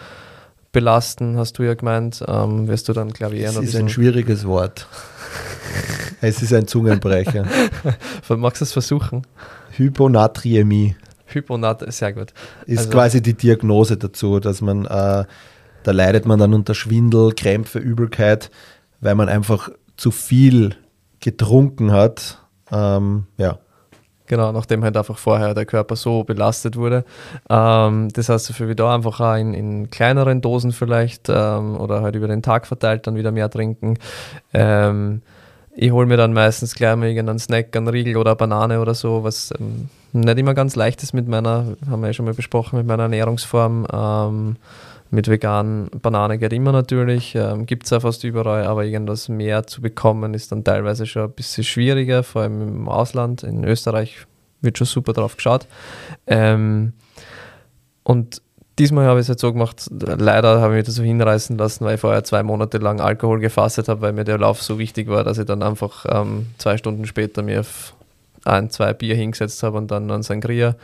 [0.71, 2.23] belasten, hast du ja gemeint.
[2.27, 3.43] Ähm, wirst du dann, bisschen.
[3.43, 4.87] Das ist ein schwieriges Wort.
[6.21, 7.45] es ist ein Zungenbrecher.
[8.29, 9.27] Magst du es versuchen?
[9.71, 10.95] Hyponatriämie.
[11.27, 12.33] Hyponat, sehr gut.
[12.65, 15.25] Ist also, quasi die Diagnose dazu, dass man, äh,
[15.83, 18.51] da leidet man dann unter Schwindel, Krämpfe, Übelkeit,
[18.99, 20.75] weil man einfach zu viel
[21.19, 22.39] getrunken hat.
[22.71, 23.59] Ähm, ja.
[24.27, 27.03] Genau, nachdem halt einfach vorher der Körper so belastet wurde.
[27.49, 32.15] Ähm, das heißt, für wieder einfach auch in, in kleineren Dosen vielleicht ähm, oder halt
[32.15, 33.97] über den Tag verteilt dann wieder mehr trinken.
[34.53, 35.21] Ähm,
[35.75, 38.93] ich hole mir dann meistens gleich mal irgendeinen Snack, einen Riegel oder eine Banane oder
[38.93, 42.33] so, was ähm, nicht immer ganz leicht ist mit meiner, haben wir ja schon mal
[42.33, 43.85] besprochen, mit meiner Ernährungsform.
[45.13, 49.67] Mit veganen Banane geht immer natürlich, ähm, gibt es ja fast überall, aber irgendwas mehr
[49.67, 53.43] zu bekommen ist dann teilweise schon ein bisschen schwieriger, vor allem im Ausland.
[53.43, 54.25] In Österreich
[54.61, 55.67] wird schon super drauf geschaut.
[56.27, 56.93] Ähm,
[58.03, 58.41] und
[58.79, 61.83] diesmal habe ich es jetzt so gemacht, leider habe ich mich das so hinreißen lassen,
[61.83, 65.09] weil ich vorher zwei Monate lang Alkohol gefastet habe, weil mir der Lauf so wichtig
[65.09, 67.65] war, dass ich dann einfach ähm, zwei Stunden später mir
[68.45, 70.75] ein, zwei Bier hingesetzt habe und dann einen Sangria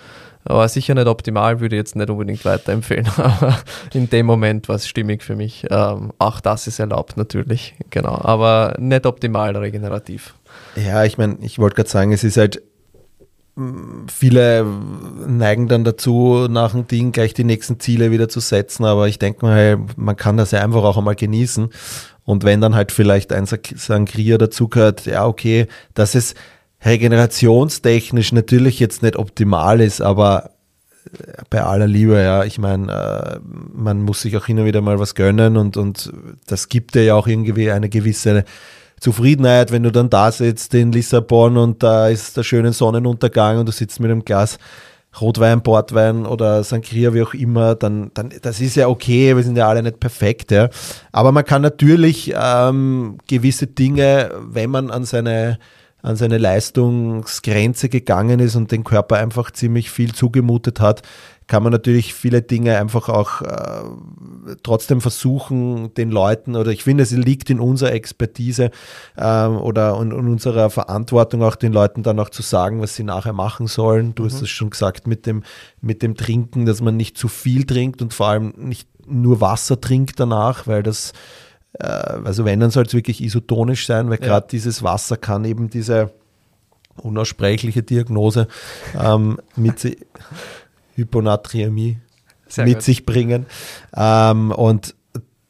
[0.49, 3.07] aber sicher nicht optimal, würde ich jetzt nicht unbedingt weiterempfehlen.
[3.17, 3.57] Aber
[3.93, 5.65] in dem Moment war es stimmig für mich.
[5.69, 8.17] Ähm, auch das ist erlaubt natürlich, genau.
[8.21, 10.35] Aber nicht optimal regenerativ.
[10.75, 12.61] Ja, ich meine, ich wollte gerade sagen, es ist halt,
[14.07, 14.65] viele
[15.27, 19.17] neigen dann dazu, nach dem Ding gleich die nächsten Ziele wieder zu setzen, aber ich
[19.17, 21.69] denke mal, man kann das ja einfach auch einmal genießen.
[22.23, 26.35] Und wenn dann halt vielleicht ein Sangria dazu gehört, ja, okay, das ist,
[26.85, 30.51] regenerationstechnisch natürlich jetzt nicht optimal ist, aber
[31.05, 33.39] äh, bei aller Liebe, ja, ich meine, äh,
[33.73, 36.11] man muss sich auch hin und wieder mal was gönnen und, und
[36.45, 38.45] das gibt dir ja auch irgendwie eine gewisse
[38.99, 43.67] Zufriedenheit, wenn du dann da sitzt in Lissabon und da ist der schöne Sonnenuntergang und
[43.67, 44.57] du sitzt mit einem Glas
[45.21, 49.57] Rotwein, Portwein oder Sangria, wie auch immer, dann, dann das ist ja okay, wir sind
[49.57, 50.69] ja alle nicht perfekt, ja.
[51.11, 55.57] Aber man kann natürlich ähm, gewisse Dinge, wenn man an seine
[56.07, 61.01] an seine Leistungsgrenze gegangen ist und den Körper einfach ziemlich viel zugemutet hat,
[61.47, 67.03] kann man natürlich viele Dinge einfach auch äh, trotzdem versuchen, den Leuten, oder ich finde,
[67.03, 68.71] es liegt in unserer Expertise
[69.17, 73.03] ähm, oder in, in, unserer Verantwortung auch den Leuten dann auch zu sagen, was sie
[73.03, 74.15] nachher machen sollen.
[74.15, 74.27] Du mhm.
[74.27, 75.43] hast es schon gesagt mit dem,
[75.81, 79.79] mit dem Trinken, dass man nicht zu viel trinkt und vor allem nicht nur Wasser
[79.79, 81.46] trinkt danach, weil das äh,
[81.83, 84.27] also wenn, dann soll es wirklich isotonisch sein, weil ja.
[84.27, 86.11] gerade dieses Wasser kann eben diese
[86.95, 88.47] unaussprechliche Diagnose
[88.99, 89.97] ähm, mit
[90.95, 91.99] Hyponatriämie
[92.47, 92.83] Sehr mit gut.
[92.83, 93.45] sich bringen.
[93.95, 94.95] Ähm, und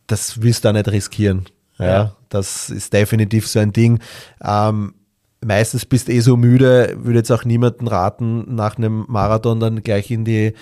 [0.07, 1.45] das willst du auch nicht riskieren.
[1.79, 2.15] Ja, ja.
[2.29, 3.99] Das ist definitiv so ein Ding.
[4.43, 4.93] Ähm,
[5.41, 9.83] meistens bist du eh so müde, würde jetzt auch niemanden raten, nach einem Marathon dann
[9.83, 10.53] gleich in die äh,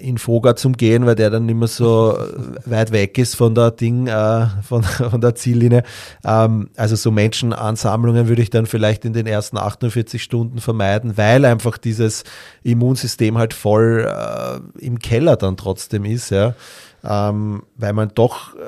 [0.00, 2.18] in Foga zum Gehen, weil der dann nicht mehr so
[2.64, 5.84] weit weg ist von der Ding, äh, von, von der Ziellinie.
[6.24, 11.44] Ähm, also so Menschenansammlungen würde ich dann vielleicht in den ersten 48 Stunden vermeiden, weil
[11.44, 12.24] einfach dieses
[12.64, 16.54] Immunsystem halt voll äh, im Keller dann trotzdem ist, ja.
[17.04, 18.58] Ähm, weil man doch äh,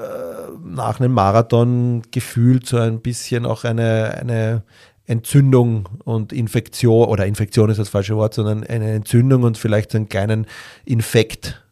[0.64, 4.62] nach einem Marathon gefühlt so ein bisschen auch eine, eine
[5.08, 10.08] Entzündung und Infektion, oder Infektion ist das falsche Wort, sondern eine Entzündung und vielleicht einen
[10.08, 10.46] kleinen
[10.84, 11.64] Infekt,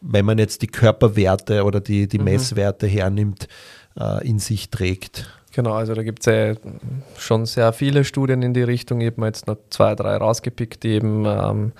[0.00, 2.24] wenn man jetzt die Körperwerte oder die, die mhm.
[2.24, 3.48] Messwerte hernimmt,
[3.98, 5.28] äh, in sich trägt.
[5.54, 6.54] Genau, also da gibt es ja
[7.16, 9.00] schon sehr viele Studien in die Richtung.
[9.00, 11.72] Ich habe mir jetzt noch zwei, drei rausgepickt, die eben ähm,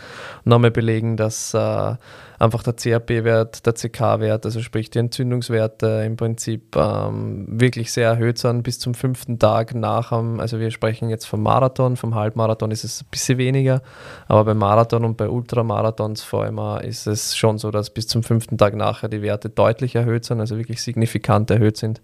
[0.44, 1.96] nochmal belegen, dass äh,
[2.38, 8.38] einfach der CRP-Wert, der CK-Wert, also sprich die Entzündungswerte im Prinzip ähm, wirklich sehr erhöht
[8.38, 12.70] sind bis zum fünften Tag nach dem, also wir sprechen jetzt vom Marathon, vom Halbmarathon
[12.70, 13.82] ist es ein bisschen weniger,
[14.28, 18.22] aber beim Marathon und bei Ultramarathons vor allem ist es schon so, dass bis zum
[18.22, 22.00] fünften Tag nachher die Werte deutlich erhöht sind, also wirklich signifikant erhöht sind.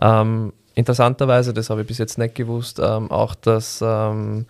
[0.00, 4.46] Ähm, interessanterweise, das habe ich bis jetzt nicht gewusst, ähm, auch das ähm,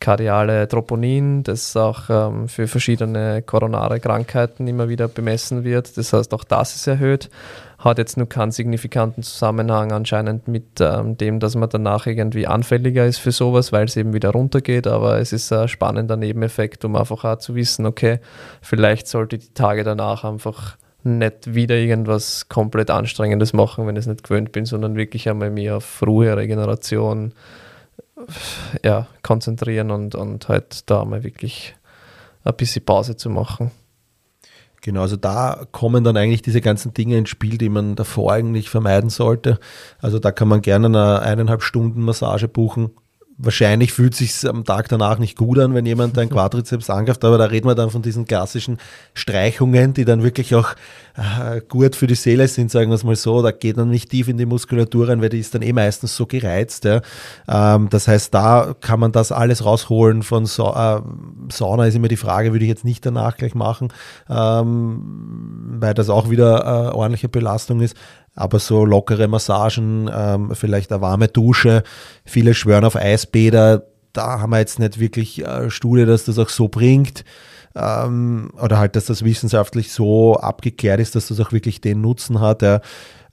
[0.00, 5.96] kardiale Troponin, das auch ähm, für verschiedene koronare Krankheiten immer wieder bemessen wird.
[5.96, 7.30] Das heißt, auch das ist erhöht.
[7.78, 13.06] Hat jetzt nur keinen signifikanten Zusammenhang anscheinend mit ähm, dem, dass man danach irgendwie anfälliger
[13.06, 14.86] ist für sowas, weil es eben wieder runtergeht.
[14.86, 18.20] Aber es ist ein spannender Nebeneffekt, um einfach auch zu wissen, okay,
[18.62, 20.76] vielleicht sollte die Tage danach einfach
[21.08, 25.50] nicht wieder irgendwas komplett Anstrengendes machen, wenn ich es nicht gewöhnt bin, sondern wirklich einmal
[25.50, 27.32] mehr auf Ruhe, Regeneration
[28.84, 31.74] ja, konzentrieren und, und halt da mal wirklich
[32.44, 33.70] ein bisschen Pause zu machen.
[34.80, 38.70] Genau, also da kommen dann eigentlich diese ganzen Dinge ins Spiel, die man davor eigentlich
[38.70, 39.58] vermeiden sollte.
[40.00, 42.90] Also da kann man gerne eine eineinhalb Stunden Massage buchen
[43.40, 47.24] Wahrscheinlich fühlt es sich am Tag danach nicht gut an, wenn jemand ein Quadrizeps angreift,
[47.24, 48.78] aber da reden wir dann von diesen klassischen
[49.14, 50.74] Streichungen, die dann wirklich auch
[51.16, 53.40] äh, gut für die Seele sind, sagen wir es mal so.
[53.40, 56.16] Da geht man nicht tief in die Muskulatur rein, weil die ist dann eh meistens
[56.16, 56.84] so gereizt.
[56.84, 57.00] Ja.
[57.48, 60.22] Ähm, das heißt, da kann man das alles rausholen.
[60.24, 61.02] Von Sa äh,
[61.52, 63.92] Sauna ist immer die Frage, würde ich jetzt nicht danach gleich machen,
[64.28, 67.96] ähm, weil das auch wieder äh, ordentliche Belastung ist
[68.38, 71.82] aber so lockere Massagen, ähm, vielleicht eine warme Dusche.
[72.24, 73.84] Viele schwören auf Eisbäder.
[74.12, 77.24] Da haben wir jetzt nicht wirklich äh, Studie, dass das auch so bringt.
[77.74, 82.40] Ähm, oder halt, dass das wissenschaftlich so abgeklärt ist, dass das auch wirklich den Nutzen
[82.40, 82.62] hat.
[82.62, 82.80] Ja.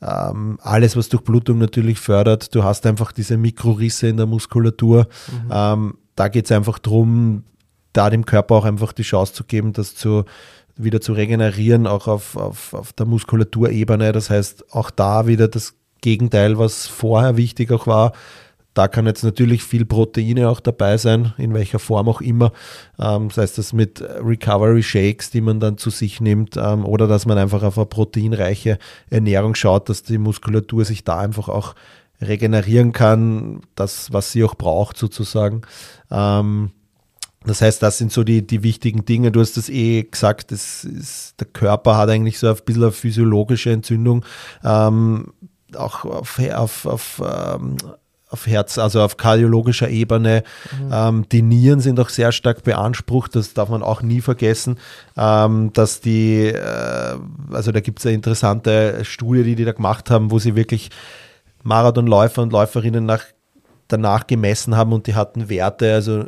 [0.01, 2.53] Ähm, alles, was Durchblutung natürlich fördert.
[2.55, 5.07] Du hast einfach diese Mikrorisse in der Muskulatur.
[5.27, 5.51] Mhm.
[5.51, 7.43] Ähm, da geht es einfach darum,
[7.93, 10.25] da dem Körper auch einfach die Chance zu geben, das zu
[10.77, 14.11] wieder zu regenerieren, auch auf, auf, auf der Muskulaturebene.
[14.11, 18.13] Das heißt, auch da wieder das Gegenteil, was vorher wichtig auch war.
[18.75, 22.51] Da kann jetzt natürlich viel Proteine auch dabei sein, in welcher Form auch immer.
[22.99, 27.07] Ähm, das heißt, das mit Recovery Shakes, die man dann zu sich nimmt, ähm, oder
[27.07, 28.77] dass man einfach auf eine proteinreiche
[29.09, 31.73] Ernährung schaut, dass die Muskulatur sich da einfach auch
[32.21, 35.61] regenerieren kann, das, was sie auch braucht sozusagen.
[36.11, 36.71] Ähm,
[37.45, 39.31] das heißt, das sind so die, die wichtigen Dinge.
[39.31, 42.91] Du hast das eh gesagt, das ist, der Körper hat eigentlich so ein bisschen eine
[42.91, 44.25] physiologische Entzündung,
[44.63, 45.33] ähm,
[45.75, 47.77] auch auf, auf, auf, ähm,
[48.29, 50.43] auf Herz, also auf kardiologischer Ebene.
[50.79, 50.89] Mhm.
[50.91, 54.77] Ähm, die Nieren sind auch sehr stark beansprucht, das darf man auch nie vergessen,
[55.15, 57.17] ähm, dass die, äh,
[57.51, 60.89] also da gibt es eine interessante Studie, die die da gemacht haben, wo sie wirklich
[61.63, 63.23] Marathonläufer und Läuferinnen nach
[63.87, 66.25] danach gemessen haben und die hatten Werte, also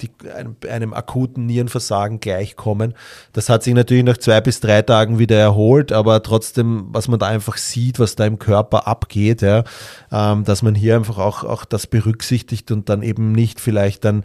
[0.00, 2.94] die einem, einem, akuten Nierenversagen gleichkommen.
[3.32, 7.18] Das hat sich natürlich nach zwei bis drei Tagen wieder erholt, aber trotzdem, was man
[7.18, 9.64] da einfach sieht, was da im Körper abgeht, ja,
[10.12, 14.24] ähm, dass man hier einfach auch, auch das berücksichtigt und dann eben nicht vielleicht dann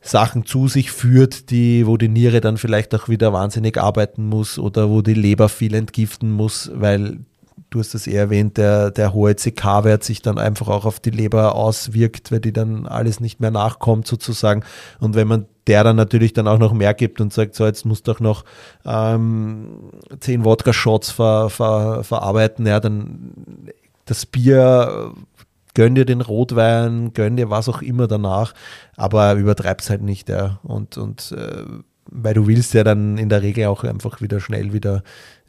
[0.00, 4.58] Sachen zu sich führt, die, wo die Niere dann vielleicht auch wieder wahnsinnig arbeiten muss
[4.58, 7.20] oder wo die Leber viel entgiften muss, weil
[7.74, 11.10] du hast es eher erwähnt, der, der hohe CK-Wert sich dann einfach auch auf die
[11.10, 14.62] Leber auswirkt, weil die dann alles nicht mehr nachkommt sozusagen.
[15.00, 17.84] Und wenn man der dann natürlich dann auch noch mehr gibt und sagt, so jetzt
[17.84, 18.44] musst du auch noch
[18.84, 23.32] ähm, zehn Wodka-Shots ver, ver, verarbeiten, ja, dann
[24.04, 25.12] das Bier,
[25.74, 28.54] gönn dir den Rotwein, gönn dir was auch immer danach,
[28.96, 30.60] aber übertreib's halt nicht, ja.
[30.62, 31.64] Und, und äh,
[32.10, 35.02] weil du willst ja dann in der Regel auch einfach wieder schnell wieder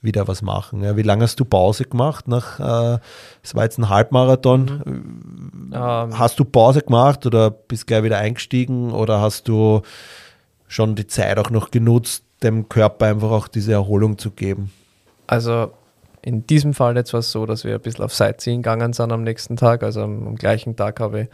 [0.06, 0.82] wieder was machen.
[0.82, 2.28] Ja, wie lange hast du Pause gemacht?
[2.28, 3.00] Nach, äh,
[3.42, 4.82] das war jetzt ein Halbmarathon.
[4.86, 5.74] Mhm.
[5.74, 6.20] Ähm.
[6.20, 9.82] Hast du Pause gemacht oder bist gleich wieder eingestiegen oder hast du
[10.68, 14.72] schon die Zeit auch noch genutzt, dem Körper einfach auch diese Erholung zu geben?
[15.28, 15.72] Also
[16.22, 19.12] in diesem Fall jetzt war es so, dass wir ein bisschen auf Sightseeing gegangen sind
[19.12, 19.84] am nächsten Tag.
[19.84, 21.28] Also am, am gleichen Tag habe ich,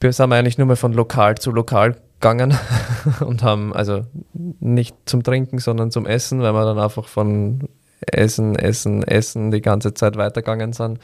[0.00, 2.56] wir sind eigentlich nur mal von lokal zu lokal gegangen
[3.20, 7.68] und haben also nicht zum Trinken, sondern zum Essen, weil wir dann einfach von
[8.00, 10.98] Essen, Essen, Essen die ganze Zeit weitergegangen sind.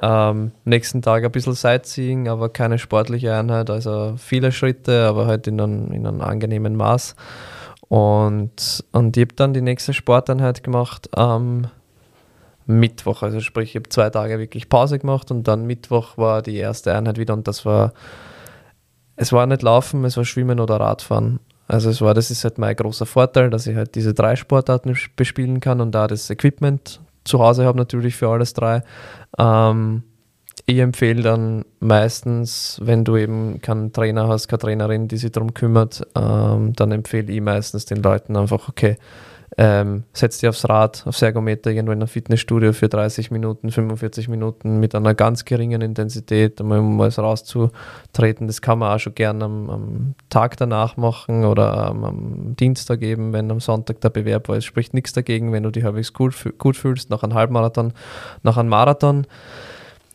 [0.00, 5.46] Ähm, nächsten Tag ein bisschen Sightseeing, aber keine sportliche Einheit, also viele Schritte, aber halt
[5.46, 7.16] in einem, in einem angenehmen Maß.
[7.88, 11.68] Und, und ich habe dann die nächste Sporteinheit gemacht am
[12.66, 16.56] Mittwoch, also sprich, ich habe zwei Tage wirklich Pause gemacht und dann Mittwoch war die
[16.56, 17.94] erste Einheit wieder und das war
[19.18, 21.40] es war nicht Laufen, es war Schwimmen oder Radfahren.
[21.66, 24.96] Also es war, das ist halt mein großer Vorteil, dass ich halt diese drei Sportarten
[25.16, 28.82] bespielen kann und da das Equipment zu Hause habe natürlich für alles drei.
[29.36, 30.04] Ähm,
[30.64, 35.52] ich empfehle dann meistens, wenn du eben keinen Trainer hast, keine Trainerin, die sich darum
[35.52, 38.96] kümmert, ähm, dann empfehle ich meistens den Leuten einfach, okay,
[39.60, 44.28] ähm, setz dich aufs Rad, aufs Ergometer, irgendwo in einem Fitnessstudio für 30 Minuten, 45
[44.28, 48.46] Minuten mit einer ganz geringen Intensität, um mal rauszutreten.
[48.46, 53.02] Das kann man auch schon gerne am, am Tag danach machen oder ähm, am Dienstag
[53.02, 54.56] eben, wenn am Sonntag der Bewerb war.
[54.56, 57.94] Es spricht nichts dagegen, wenn du dich halbwegs gut, gut fühlst, nach einem Halbmarathon,
[58.44, 59.26] nach einem Marathon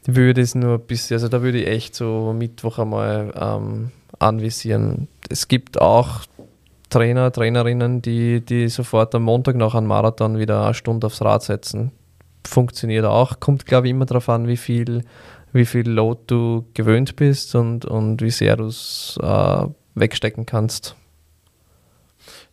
[0.05, 5.09] würde es nur ein bisschen, also da würde ich echt so Mittwoch einmal ähm, anvisieren.
[5.29, 6.21] Es gibt auch
[6.93, 11.41] Trainer, Trainerinnen, die, die sofort am Montag nach einem Marathon wieder eine Stunde aufs Rad
[11.41, 11.91] setzen.
[12.45, 13.39] Funktioniert auch.
[13.39, 15.03] Kommt, glaube ich, immer darauf an, wie viel,
[15.53, 19.65] wie viel Load du gewöhnt bist und, und wie sehr du es äh,
[19.95, 20.95] wegstecken kannst.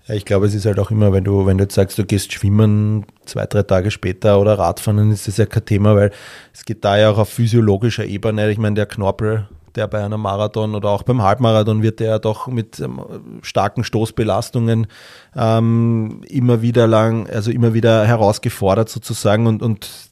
[0.09, 2.07] Ja, ich glaube, es ist halt auch immer, wenn du, wenn du jetzt sagst, du
[2.07, 6.12] gehst schwimmen zwei, drei Tage später oder Radfahren, dann ist das ja kein Thema, weil
[6.55, 8.51] es geht da ja auch auf physiologischer Ebene.
[8.51, 12.46] Ich meine, der Knorpel der bei einem Marathon oder auch beim Halbmarathon wird der doch
[12.46, 13.00] mit ähm,
[13.42, 14.86] starken Stoßbelastungen
[15.36, 20.10] ähm, immer wieder lang, also immer wieder herausgefordert sozusagen und, und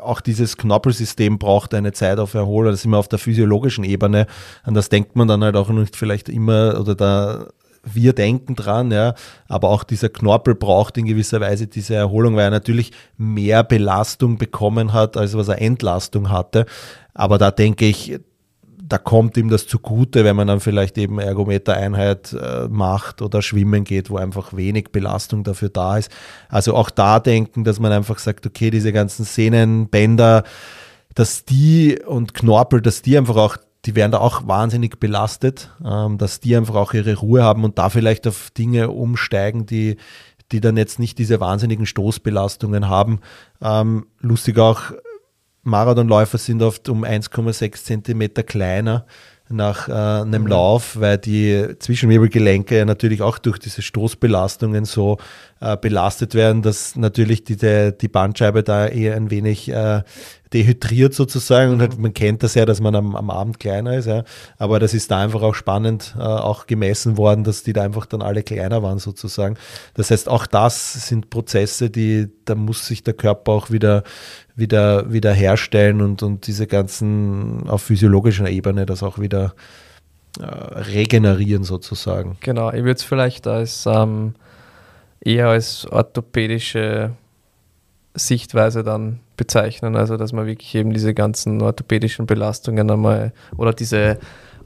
[0.00, 4.26] auch dieses Knorpelsystem braucht eine Zeit auf Erholung, das ist immer auf der physiologischen Ebene.
[4.62, 7.46] An das denkt man dann halt auch nicht vielleicht immer oder da
[7.86, 9.14] wir denken dran, ja,
[9.48, 14.38] aber auch dieser Knorpel braucht in gewisser Weise diese Erholung, weil er natürlich mehr Belastung
[14.38, 16.66] bekommen hat, als was er Entlastung hatte.
[17.14, 18.18] Aber da denke ich,
[18.88, 23.84] da kommt ihm das zugute, wenn man dann vielleicht eben Ergometereinheit äh, macht oder schwimmen
[23.84, 26.10] geht, wo einfach wenig Belastung dafür da ist.
[26.48, 30.44] Also auch da denken, dass man einfach sagt, okay, diese ganzen Sehnen, Bänder,
[31.14, 33.56] dass die und Knorpel, dass die einfach auch
[33.86, 37.78] die werden da auch wahnsinnig belastet, ähm, dass die einfach auch ihre Ruhe haben und
[37.78, 39.96] da vielleicht auf Dinge umsteigen, die,
[40.50, 43.20] die dann jetzt nicht diese wahnsinnigen Stoßbelastungen haben.
[43.62, 44.92] Ähm, lustig auch,
[45.66, 49.04] Marathonläufer sind oft um 1,6 Zentimeter kleiner
[49.48, 50.48] nach äh, einem mhm.
[50.48, 55.18] Lauf, weil die Zwischenwirbelgelenke ja natürlich auch durch diese Stoßbelastungen so
[55.60, 60.02] äh, belastet werden, dass natürlich die, die Bandscheibe da eher ein wenig äh,
[60.52, 64.06] dehydriert sozusagen und halt, man kennt das ja, dass man am, am Abend kleiner ist,
[64.06, 64.24] ja.
[64.58, 68.06] aber das ist da einfach auch spannend äh, auch gemessen worden, dass die da einfach
[68.06, 69.56] dann alle kleiner waren sozusagen.
[69.94, 74.02] Das heißt, auch das sind Prozesse, die, da muss sich der Körper auch wieder,
[74.56, 79.54] wieder, wieder herstellen und, und diese ganzen auf physiologischer Ebene das auch wieder
[80.40, 82.38] äh, regenerieren sozusagen.
[82.40, 84.34] Genau, ich würde es vielleicht als ähm,
[85.20, 87.12] eher als orthopädische
[88.14, 89.96] Sichtweise dann bezeichnen.
[89.96, 94.18] Also, dass man wirklich eben diese ganzen orthopädischen Belastungen einmal oder diese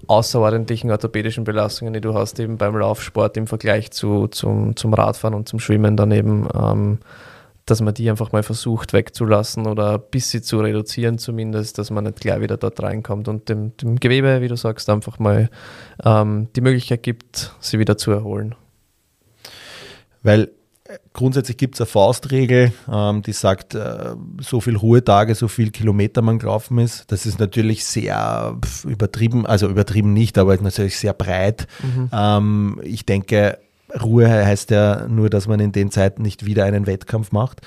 [0.07, 5.35] außerordentlichen orthopädischen Belastungen, die du hast, eben beim Laufsport im Vergleich zu, zum, zum Radfahren
[5.35, 6.99] und zum Schwimmen daneben, ähm,
[7.67, 12.05] dass man die einfach mal versucht wegzulassen oder ein bisschen zu reduzieren zumindest, dass man
[12.05, 15.51] nicht gleich wieder dort reinkommt und dem, dem Gewebe, wie du sagst, einfach mal
[16.05, 18.55] ähm, die Möglichkeit gibt, sie wieder zu erholen.
[20.23, 20.51] Weil
[21.13, 26.23] grundsätzlich gibt es eine Faustregel, ähm, die sagt, äh, so viel Ruhetage, so viel Kilometer
[26.23, 27.11] man gelaufen ist.
[27.13, 31.67] Das ist natürlich sehr übertrieben, also übertrieben nicht, aber natürlich sehr breit.
[31.83, 32.11] Mhm.
[32.13, 33.59] Ähm, ich denke,
[34.03, 37.61] Ruhe heißt ja nur, dass man in den Zeiten nicht wieder einen Wettkampf macht.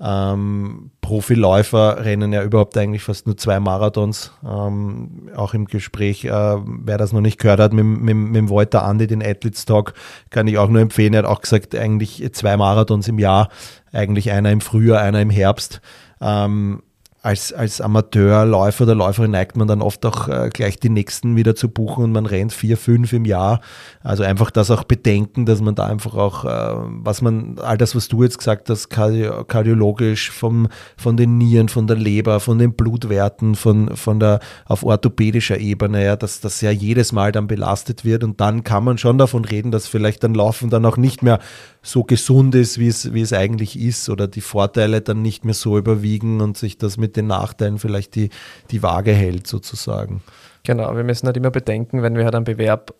[0.00, 4.32] Ähm, Profiläufer rennen ja überhaupt eigentlich fast nur zwei Marathons.
[4.44, 8.82] Ähm, auch im Gespräch, äh, wer das noch nicht gehört hat, mit, mit, mit Walter
[8.84, 9.94] Andi, den Athletes Talk,
[10.30, 11.14] kann ich auch nur empfehlen.
[11.14, 13.48] Er hat auch gesagt, eigentlich zwei Marathons im Jahr,
[13.92, 15.80] eigentlich einer im Frühjahr, einer im Herbst.
[16.20, 16.82] Ähm,
[17.24, 21.54] als, als Amateurläufer oder Läuferin neigt man dann oft auch äh, gleich die nächsten wieder
[21.54, 23.60] zu buchen und man rennt vier, fünf im Jahr.
[24.02, 27.96] Also einfach das auch bedenken, dass man da einfach auch, äh, was man, all das,
[27.96, 30.68] was du jetzt gesagt hast, kardi kardiologisch, vom,
[30.98, 36.04] von den Nieren, von der Leber, von den Blutwerten, von, von der, auf orthopädischer Ebene,
[36.04, 39.46] ja, dass das ja jedes Mal dann belastet wird und dann kann man schon davon
[39.46, 41.38] reden, dass vielleicht dann Laufen dann auch nicht mehr
[41.84, 45.54] so gesund ist, wie es, wie es eigentlich ist oder die Vorteile dann nicht mehr
[45.54, 48.30] so überwiegen und sich das mit den Nachteilen vielleicht die,
[48.70, 50.22] die Waage hält sozusagen.
[50.64, 52.94] Genau, wir müssen halt immer bedenken, wenn wir halt einen Bewerb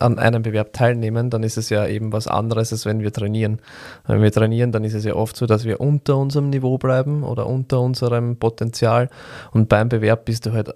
[0.00, 3.60] an einem Bewerb teilnehmen, dann ist es ja eben was anderes, als wenn wir trainieren.
[4.06, 7.24] Wenn wir trainieren, dann ist es ja oft so, dass wir unter unserem Niveau bleiben
[7.24, 9.08] oder unter unserem Potenzial.
[9.50, 10.72] Und beim Bewerb bist du halt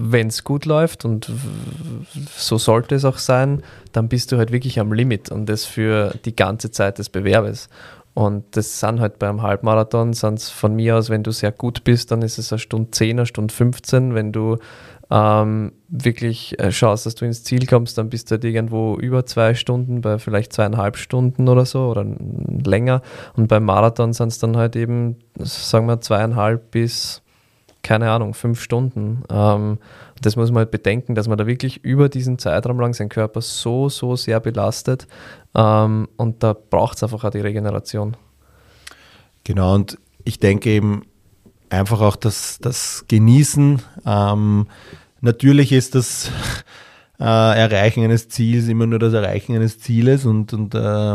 [0.00, 1.30] wenn es gut läuft und
[2.36, 6.14] so sollte es auch sein, dann bist du halt wirklich am Limit und das für
[6.24, 7.68] die ganze Zeit des Bewerbes.
[8.14, 12.10] Und das sind halt beim Halbmarathon, sind von mir aus, wenn du sehr gut bist,
[12.10, 14.14] dann ist es eine Stunde 10, eine Stunde 15.
[14.14, 14.58] Wenn du
[15.10, 19.24] ähm, wirklich äh, schaust, dass du ins Ziel kommst, dann bist du halt irgendwo über
[19.26, 22.04] zwei Stunden, bei vielleicht zweieinhalb Stunden oder so oder
[22.64, 23.02] länger.
[23.34, 27.22] Und beim Marathon sind es dann halt eben, sagen wir, zweieinhalb bis,
[27.82, 29.22] keine Ahnung, fünf Stunden.
[29.30, 29.78] Ähm,
[30.20, 33.40] das muss man halt bedenken, dass man da wirklich über diesen Zeitraum lang seinen Körper
[33.40, 35.06] so, so sehr belastet.
[35.54, 38.16] Ähm, und da braucht es einfach auch die Regeneration.
[39.44, 41.02] Genau, und ich denke eben,
[41.70, 43.82] einfach auch das, das Genießen.
[44.06, 44.66] Ähm,
[45.20, 46.30] natürlich ist das
[47.20, 51.14] äh, Erreichen eines Ziels immer nur das Erreichen eines Zieles und, und äh,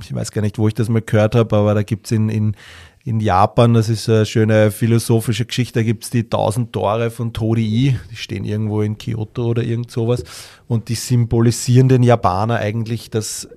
[0.00, 2.28] ich weiß gar nicht, wo ich das mal gehört habe, aber da gibt es in,
[2.28, 2.56] in,
[3.04, 7.32] in Japan, das ist eine schöne philosophische Geschichte, da gibt es die 1000 Tore von
[7.32, 10.22] Torii, die stehen irgendwo in Kyoto oder irgend sowas
[10.68, 13.48] und die symbolisieren den Japaner eigentlich, dass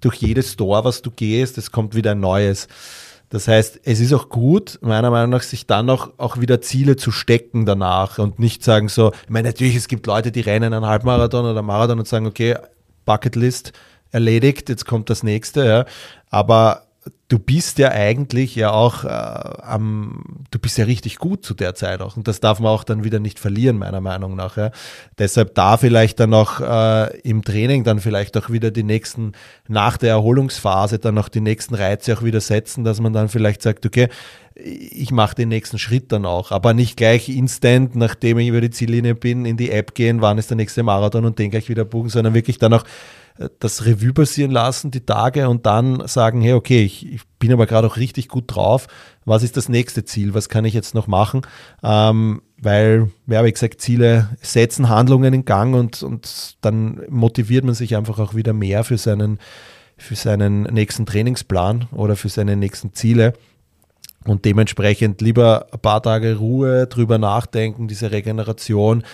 [0.00, 2.68] durch jedes Tor, was du gehst, es kommt wieder ein neues.
[3.30, 6.96] Das heißt, es ist auch gut, meiner Meinung nach, sich dann auch, auch wieder Ziele
[6.96, 10.74] zu stecken danach und nicht sagen so, ich meine, natürlich, es gibt Leute, die rennen
[10.74, 12.56] einen Halbmarathon oder Marathon und sagen, okay,
[13.06, 13.72] Bucketlist
[14.12, 15.84] erledigt, jetzt kommt das nächste, ja.
[16.28, 16.82] Aber
[17.28, 21.74] du bist ja eigentlich ja auch äh, am, du bist ja richtig gut zu der
[21.74, 22.16] Zeit auch.
[22.16, 24.56] Und das darf man auch dann wieder nicht verlieren, meiner Meinung nach.
[24.56, 24.70] Ja.
[25.18, 29.32] Deshalb da vielleicht dann auch äh, im Training dann vielleicht auch wieder die nächsten,
[29.68, 33.62] nach der Erholungsphase dann auch die nächsten Reize auch wieder setzen, dass man dann vielleicht
[33.62, 34.08] sagt, okay,
[34.54, 38.70] ich mache den nächsten Schritt dann auch, aber nicht gleich instant, nachdem ich über die
[38.70, 41.84] Ziellinie bin, in die App gehen, wann ist der nächste Marathon und den gleich wieder
[41.84, 42.84] buchen, sondern wirklich dann auch
[43.58, 47.66] das Revue passieren lassen, die Tage und dann sagen, hey, okay, ich, ich bin aber
[47.66, 48.86] gerade auch richtig gut drauf.
[49.24, 50.34] Was ist das nächste Ziel?
[50.34, 51.42] Was kann ich jetzt noch machen?
[51.82, 57.74] Ähm, weil, ja, wie gesagt, Ziele setzen Handlungen in Gang und, und dann motiviert man
[57.74, 59.40] sich einfach auch wieder mehr für seinen,
[59.96, 63.32] für seinen nächsten Trainingsplan oder für seine nächsten Ziele.
[64.26, 69.04] Und dementsprechend lieber ein paar Tage Ruhe, drüber nachdenken, diese Regeneration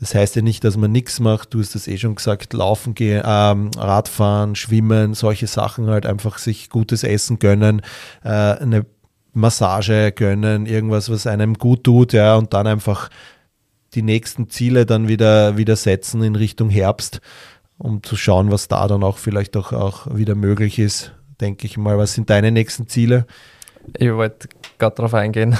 [0.00, 1.54] das heißt ja nicht, dass man nichts macht.
[1.54, 6.38] Du hast das eh schon gesagt, laufen gehen, ähm, Radfahren, Schwimmen, solche Sachen halt einfach
[6.38, 7.80] sich gutes Essen gönnen,
[8.24, 8.86] äh, eine
[9.32, 13.08] Massage gönnen, irgendwas, was einem gut tut, ja, und dann einfach
[13.94, 17.20] die nächsten Ziele dann wieder, wieder setzen in Richtung Herbst,
[17.78, 21.76] um zu schauen, was da dann auch vielleicht auch, auch wieder möglich ist, denke ich
[21.76, 21.98] mal.
[21.98, 23.26] Was sind deine nächsten Ziele?
[23.96, 25.56] Ich wollte gerade darauf eingehen.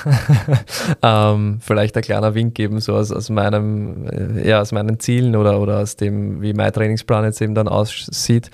[1.03, 5.37] ähm, vielleicht ein kleiner Wink geben, so aus, aus, meinem, äh, ja, aus meinen Zielen
[5.37, 8.51] oder, oder aus dem, wie mein Trainingsplan jetzt eben dann aussieht.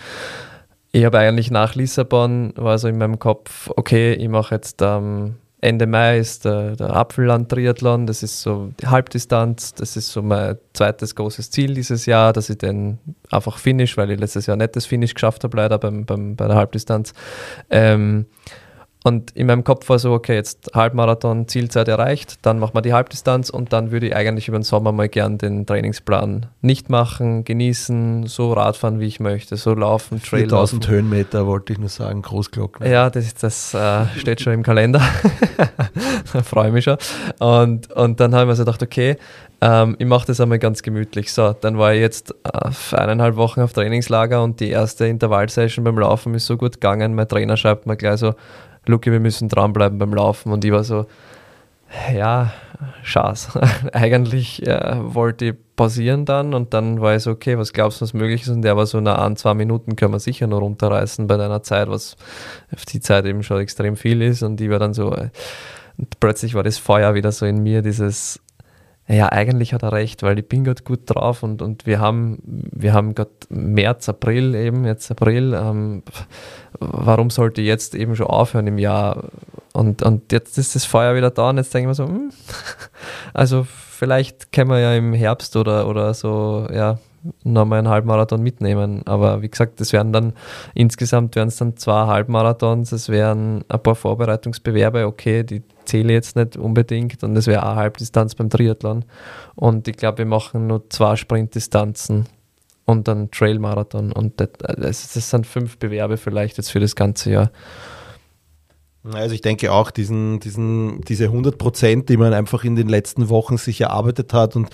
[0.93, 5.37] Ich habe eigentlich nach Lissabon, war so in meinem Kopf, okay, ich mache jetzt ähm,
[5.63, 10.57] Ende Mai ist der, der Apfelland-Triathlon, das ist so die Halbdistanz, das ist so mein
[10.73, 12.99] zweites großes Ziel dieses Jahr, dass ich den
[13.31, 16.47] einfach finish, weil ich letztes Jahr nicht das Finish geschafft habe, leider beim, beim, bei
[16.47, 17.13] der Halbdistanz.
[17.69, 18.25] Ähm,
[19.03, 22.93] und in meinem Kopf war so, okay, jetzt Halbmarathon, Zielzeit erreicht, dann machen wir die
[22.93, 27.45] Halbdistanz und dann würde ich eigentlich über den Sommer mal gern den Trainingsplan nicht machen,
[27.45, 32.21] genießen, so Radfahren, wie ich möchte, so laufen, Trail 4000 Höhenmeter wollte ich nur sagen,
[32.21, 32.91] Großglocken.
[32.91, 35.01] Ja, das, das äh, steht schon im Kalender.
[36.45, 36.99] freue ich mich schon.
[37.39, 39.17] Und, und dann haben wir so gedacht, okay,
[39.63, 41.33] ähm, ich mache das einmal ganz gemütlich.
[41.33, 45.99] So, dann war ich jetzt äh, eineinhalb Wochen auf Trainingslager und die erste Intervallsession beim
[45.99, 47.15] Laufen ist so gut gegangen.
[47.15, 48.35] Mein Trainer schreibt mir gleich so,
[48.87, 50.53] Luki, wir müssen dranbleiben beim Laufen.
[50.53, 51.07] Und ich war so,
[52.15, 52.53] ja,
[53.03, 53.59] Schaß.
[53.93, 58.03] Eigentlich äh, wollte ich pausieren dann und dann war ich so, okay, was glaubst du,
[58.03, 58.49] was möglich ist?
[58.49, 61.63] Und der war so, na, an zwei Minuten können wir sicher noch runterreißen bei deiner
[61.63, 62.17] Zeit, was
[62.75, 64.43] auf die Zeit eben schon extrem viel ist.
[64.43, 65.31] Und ich war dann so, äh,
[66.21, 68.41] plötzlich war das Feuer wieder so in mir, dieses,
[69.09, 72.39] ja, eigentlich hat er recht, weil ich bin gerade gut drauf und, und wir haben,
[72.45, 75.55] wir haben gerade März, April eben, jetzt April.
[75.55, 76.03] Ähm,
[76.81, 79.25] warum sollte ich jetzt eben schon aufhören im Jahr?
[79.73, 82.31] Und, und jetzt ist das Feuer wieder da und jetzt denke ich mir so, hm,
[83.35, 86.99] also vielleicht können wir ja im Herbst oder, oder so, ja,
[87.45, 89.03] nochmal einen Halbmarathon mitnehmen.
[89.07, 90.33] Aber wie gesagt, das wären dann
[90.75, 96.37] insgesamt wären es dann zwei Halbmarathons, es wären ein paar Vorbereitungsbewerbe, okay, die zähle jetzt
[96.37, 99.05] nicht unbedingt und es wäre eine Halbdistanz beim Triathlon.
[99.55, 102.27] Und ich glaube, wir machen nur zwei Sprintdistanzen
[102.91, 104.13] und dann Trailmarathon.
[104.13, 107.51] Und das, das sind fünf Bewerbe vielleicht jetzt für das ganze Jahr.
[109.05, 113.31] Also ich denke auch, diesen, diesen, diese 100 Prozent, die man einfach in den letzten
[113.31, 114.69] Wochen sich erarbeitet hat und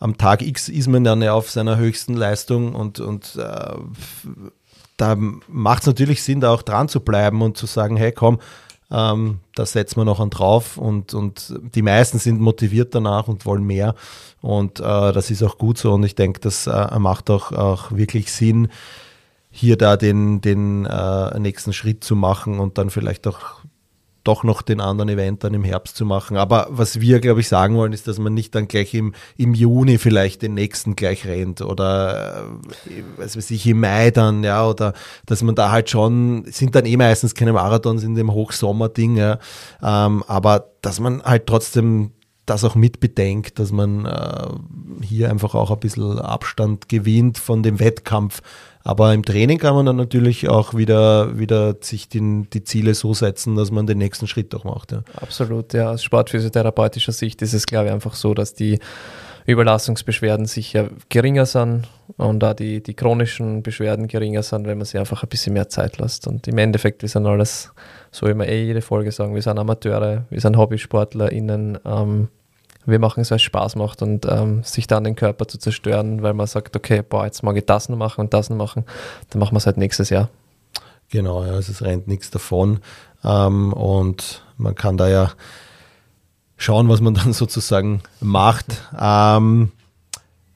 [0.00, 3.74] am Tag X ist man dann ja auf seiner höchsten Leistung und, und äh,
[4.96, 5.16] da
[5.48, 8.38] macht es natürlich Sinn, da auch dran zu bleiben und zu sagen, hey komm,
[8.90, 13.44] ähm, da setzen wir noch einen drauf und, und die meisten sind motiviert danach und
[13.44, 13.94] wollen mehr.
[14.40, 17.92] Und äh, das ist auch gut so und ich denke, das äh, macht auch, auch
[17.92, 18.68] wirklich Sinn,
[19.50, 23.60] hier da den, den äh, nächsten Schritt zu machen und dann vielleicht auch
[24.28, 26.36] doch noch den anderen Event dann im Herbst zu machen.
[26.36, 29.54] Aber was wir, glaube ich, sagen wollen, ist, dass man nicht dann gleich im, im
[29.54, 32.44] Juni vielleicht den nächsten gleich rennt oder
[32.86, 34.92] äh, was weiß ich, im Mai dann, ja, oder
[35.24, 39.38] dass man da halt schon, sind dann eh meistens keine Marathons in dem Hochsommerding, ja,
[39.82, 42.12] ähm, aber dass man halt trotzdem
[42.50, 44.48] das auch mitbedenkt, dass man äh,
[45.02, 48.42] hier einfach auch ein bisschen Abstand gewinnt von dem Wettkampf.
[48.84, 53.12] Aber im Training kann man dann natürlich auch wieder, wieder sich den, die Ziele so
[53.12, 54.92] setzen, dass man den nächsten Schritt auch macht.
[54.92, 55.02] Ja.
[55.20, 55.90] Absolut, ja.
[55.90, 58.78] Aus sportphysiotherapeutischer Sicht ist es, glaube ich, einfach so, dass die
[59.48, 61.88] Überlastungsbeschwerden sicher geringer sind
[62.18, 65.70] und da die, die chronischen Beschwerden geringer sind, wenn man sich einfach ein bisschen mehr
[65.70, 66.26] Zeit lässt.
[66.26, 67.72] Und im Endeffekt, wir sind alles,
[68.10, 72.28] so wie wir eh jede Folge sagen, wir sind Amateure, wir sind HobbysportlerInnen, ähm,
[72.88, 76.22] wir machen es, weil es Spaß macht und ähm, sich dann den Körper zu zerstören,
[76.22, 78.84] weil man sagt, okay, boah, jetzt mag ich das noch machen und das noch machen,
[79.30, 80.30] dann machen wir es halt nächstes Jahr.
[81.10, 82.80] Genau, ja, also es rennt nichts davon
[83.24, 85.32] ähm, und man kann da ja
[86.56, 88.82] schauen, was man dann sozusagen macht.
[88.98, 89.72] Ähm,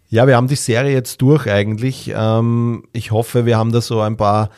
[0.09, 2.13] ja, wir haben die Serie jetzt durch eigentlich.
[2.15, 4.51] Ähm, ich hoffe, wir haben da so ein paar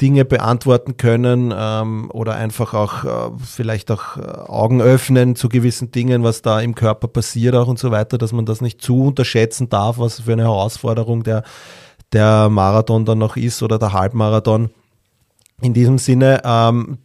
[0.00, 5.90] Dinge beantworten können ähm, oder einfach auch äh, vielleicht auch äh, Augen öffnen zu gewissen
[5.90, 9.06] Dingen, was da im Körper passiert auch und so weiter, dass man das nicht zu
[9.06, 11.44] unterschätzen darf, was für eine Herausforderung der,
[12.12, 14.70] der Marathon dann noch ist oder der Halbmarathon.
[15.62, 16.98] In diesem Sinne, ähm,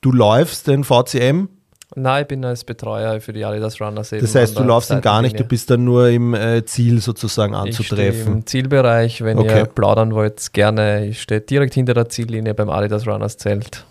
[0.00, 1.48] du läufst den VCM
[1.96, 4.10] Nein, ich bin als Betreuer für die Adidas Runners.
[4.10, 7.54] Das heißt, du laufst ihn gar nicht, du bist dann nur im äh, Ziel sozusagen
[7.54, 8.20] anzutreffen.
[8.20, 9.60] Ich Im Zielbereich, wenn okay.
[9.60, 11.06] ihr plaudern wollt, gerne.
[11.06, 13.84] Ich stehe direkt hinter der Ziellinie beim Adidas Runners Zelt.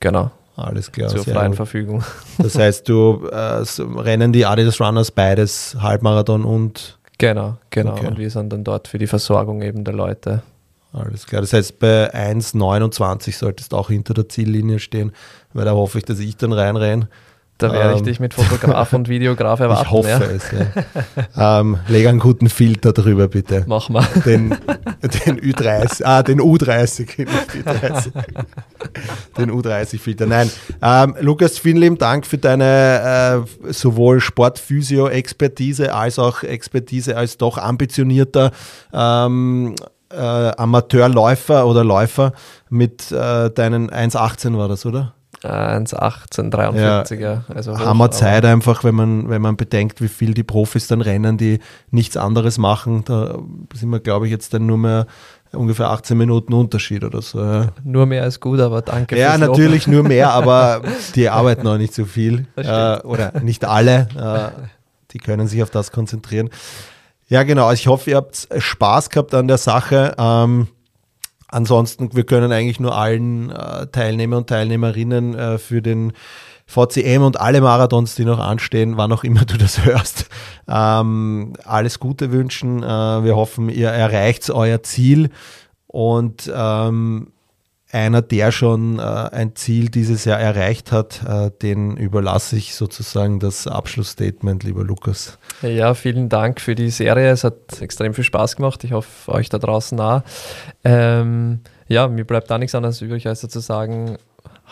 [0.00, 0.30] Genau.
[0.56, 1.08] Alles klar.
[1.08, 1.56] Zur freien gut.
[1.56, 2.04] Verfügung.
[2.38, 6.98] Das heißt, du äh, rennen die Adidas Runners beides, Halbmarathon und.
[7.18, 7.92] Genau, genau.
[7.92, 8.06] Okay.
[8.06, 10.42] Und wir sind dann dort für die Versorgung eben der Leute.
[10.92, 11.40] Alles klar.
[11.40, 15.12] Das heißt, bei 1,29 solltest du auch hinter der Ziellinie stehen,
[15.52, 17.08] weil da hoffe ich, dass ich dann reinrenne.
[17.58, 19.84] Da werde ich ähm, dich mit Fotograf und Videograf erwarten.
[19.84, 20.18] Ich hoffe ja.
[20.20, 20.50] es,
[21.36, 21.60] ja.
[21.60, 23.64] ähm, leg einen guten Filter drüber, bitte.
[23.66, 24.04] Mach mal.
[24.26, 24.50] Den,
[25.26, 28.12] den Ü30, ah, den U30, nicht Ü30.
[29.38, 30.26] den U30-Filter.
[30.26, 30.50] Nein.
[30.82, 37.58] Ähm, Lukas, vielen lieben Dank für deine äh, sowohl Sportphysio-Expertise als auch Expertise als doch
[37.58, 38.50] ambitionierter
[38.92, 39.76] ähm,
[40.12, 42.32] äh, Amateurläufer oder Läufer
[42.68, 45.14] mit äh, deinen 1,18 war das, oder?
[45.44, 47.20] 1,1843er.
[47.20, 51.00] Ja, also Hammer Zeit einfach, wenn man, wenn man bedenkt, wie viel die Profis dann
[51.00, 53.04] rennen, die nichts anderes machen.
[53.04, 53.38] Da
[53.74, 55.06] sind wir, glaube ich, jetzt dann nur mehr
[55.52, 57.40] ungefähr 18 Minuten Unterschied oder so.
[57.40, 57.68] Ja.
[57.84, 59.18] Nur mehr als gut, aber danke.
[59.18, 60.82] Ja, natürlich nur mehr, aber
[61.14, 62.46] die arbeiten auch nicht so viel.
[62.56, 64.08] Äh, oder nicht alle.
[64.16, 64.62] Äh,
[65.12, 66.50] die können sich auf das konzentrieren.
[67.28, 67.66] Ja, genau.
[67.66, 70.14] Also ich hoffe, ihr habt Spaß gehabt an der Sache.
[70.18, 70.68] Ähm,
[71.52, 76.12] Ansonsten, wir können eigentlich nur allen äh, Teilnehmer und Teilnehmerinnen äh, für den
[76.66, 80.30] VCM und alle Marathons, die noch anstehen, wann auch immer du das hörst,
[80.66, 82.82] ähm, alles Gute wünschen.
[82.82, 85.30] Äh, wir hoffen, ihr erreicht euer Ziel
[85.86, 87.31] und ähm,
[87.92, 93.38] einer, der schon äh, ein Ziel dieses Jahr erreicht hat, äh, den überlasse ich sozusagen
[93.38, 95.38] das Abschlussstatement, lieber Lukas.
[95.60, 97.30] Ja, vielen Dank für die Serie.
[97.30, 98.82] Es hat extrem viel Spaß gemacht.
[98.84, 100.24] Ich hoffe, euch da draußen nah.
[100.84, 104.16] Ähm, ja, mir bleibt da nichts anderes übrig, als zu sagen,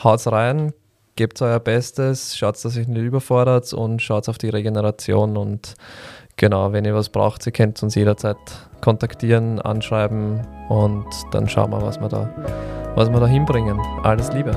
[0.03, 0.73] haut's rein,
[1.17, 5.75] gebt euer Bestes, schaut, dass ihr nicht überfordert und schaut auf die Regeneration und
[6.41, 8.39] genau, wenn ihr was braucht, ihr könnt uns jederzeit
[8.81, 12.29] kontaktieren, anschreiben und dann schauen wir, was wir da,
[12.97, 13.79] was wir da hinbringen.
[14.03, 14.51] Alles Liebe.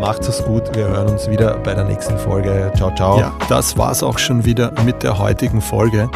[0.00, 2.72] Macht's es gut, wir hören uns wieder bei der nächsten Folge.
[2.74, 3.18] Ciao, ciao.
[3.18, 6.10] Ja, das war's auch schon wieder mit der heutigen Folge.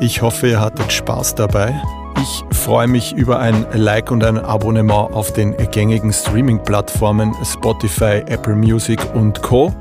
[0.00, 1.74] Ich hoffe, ihr hattet Spaß dabei.
[2.20, 8.56] Ich freue mich über ein Like und ein Abonnement auf den gängigen Streaming-Plattformen Spotify, Apple
[8.56, 9.72] Music und Co.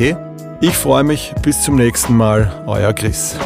[0.59, 3.38] Ich freue mich, bis zum nächsten Mal, euer Chris.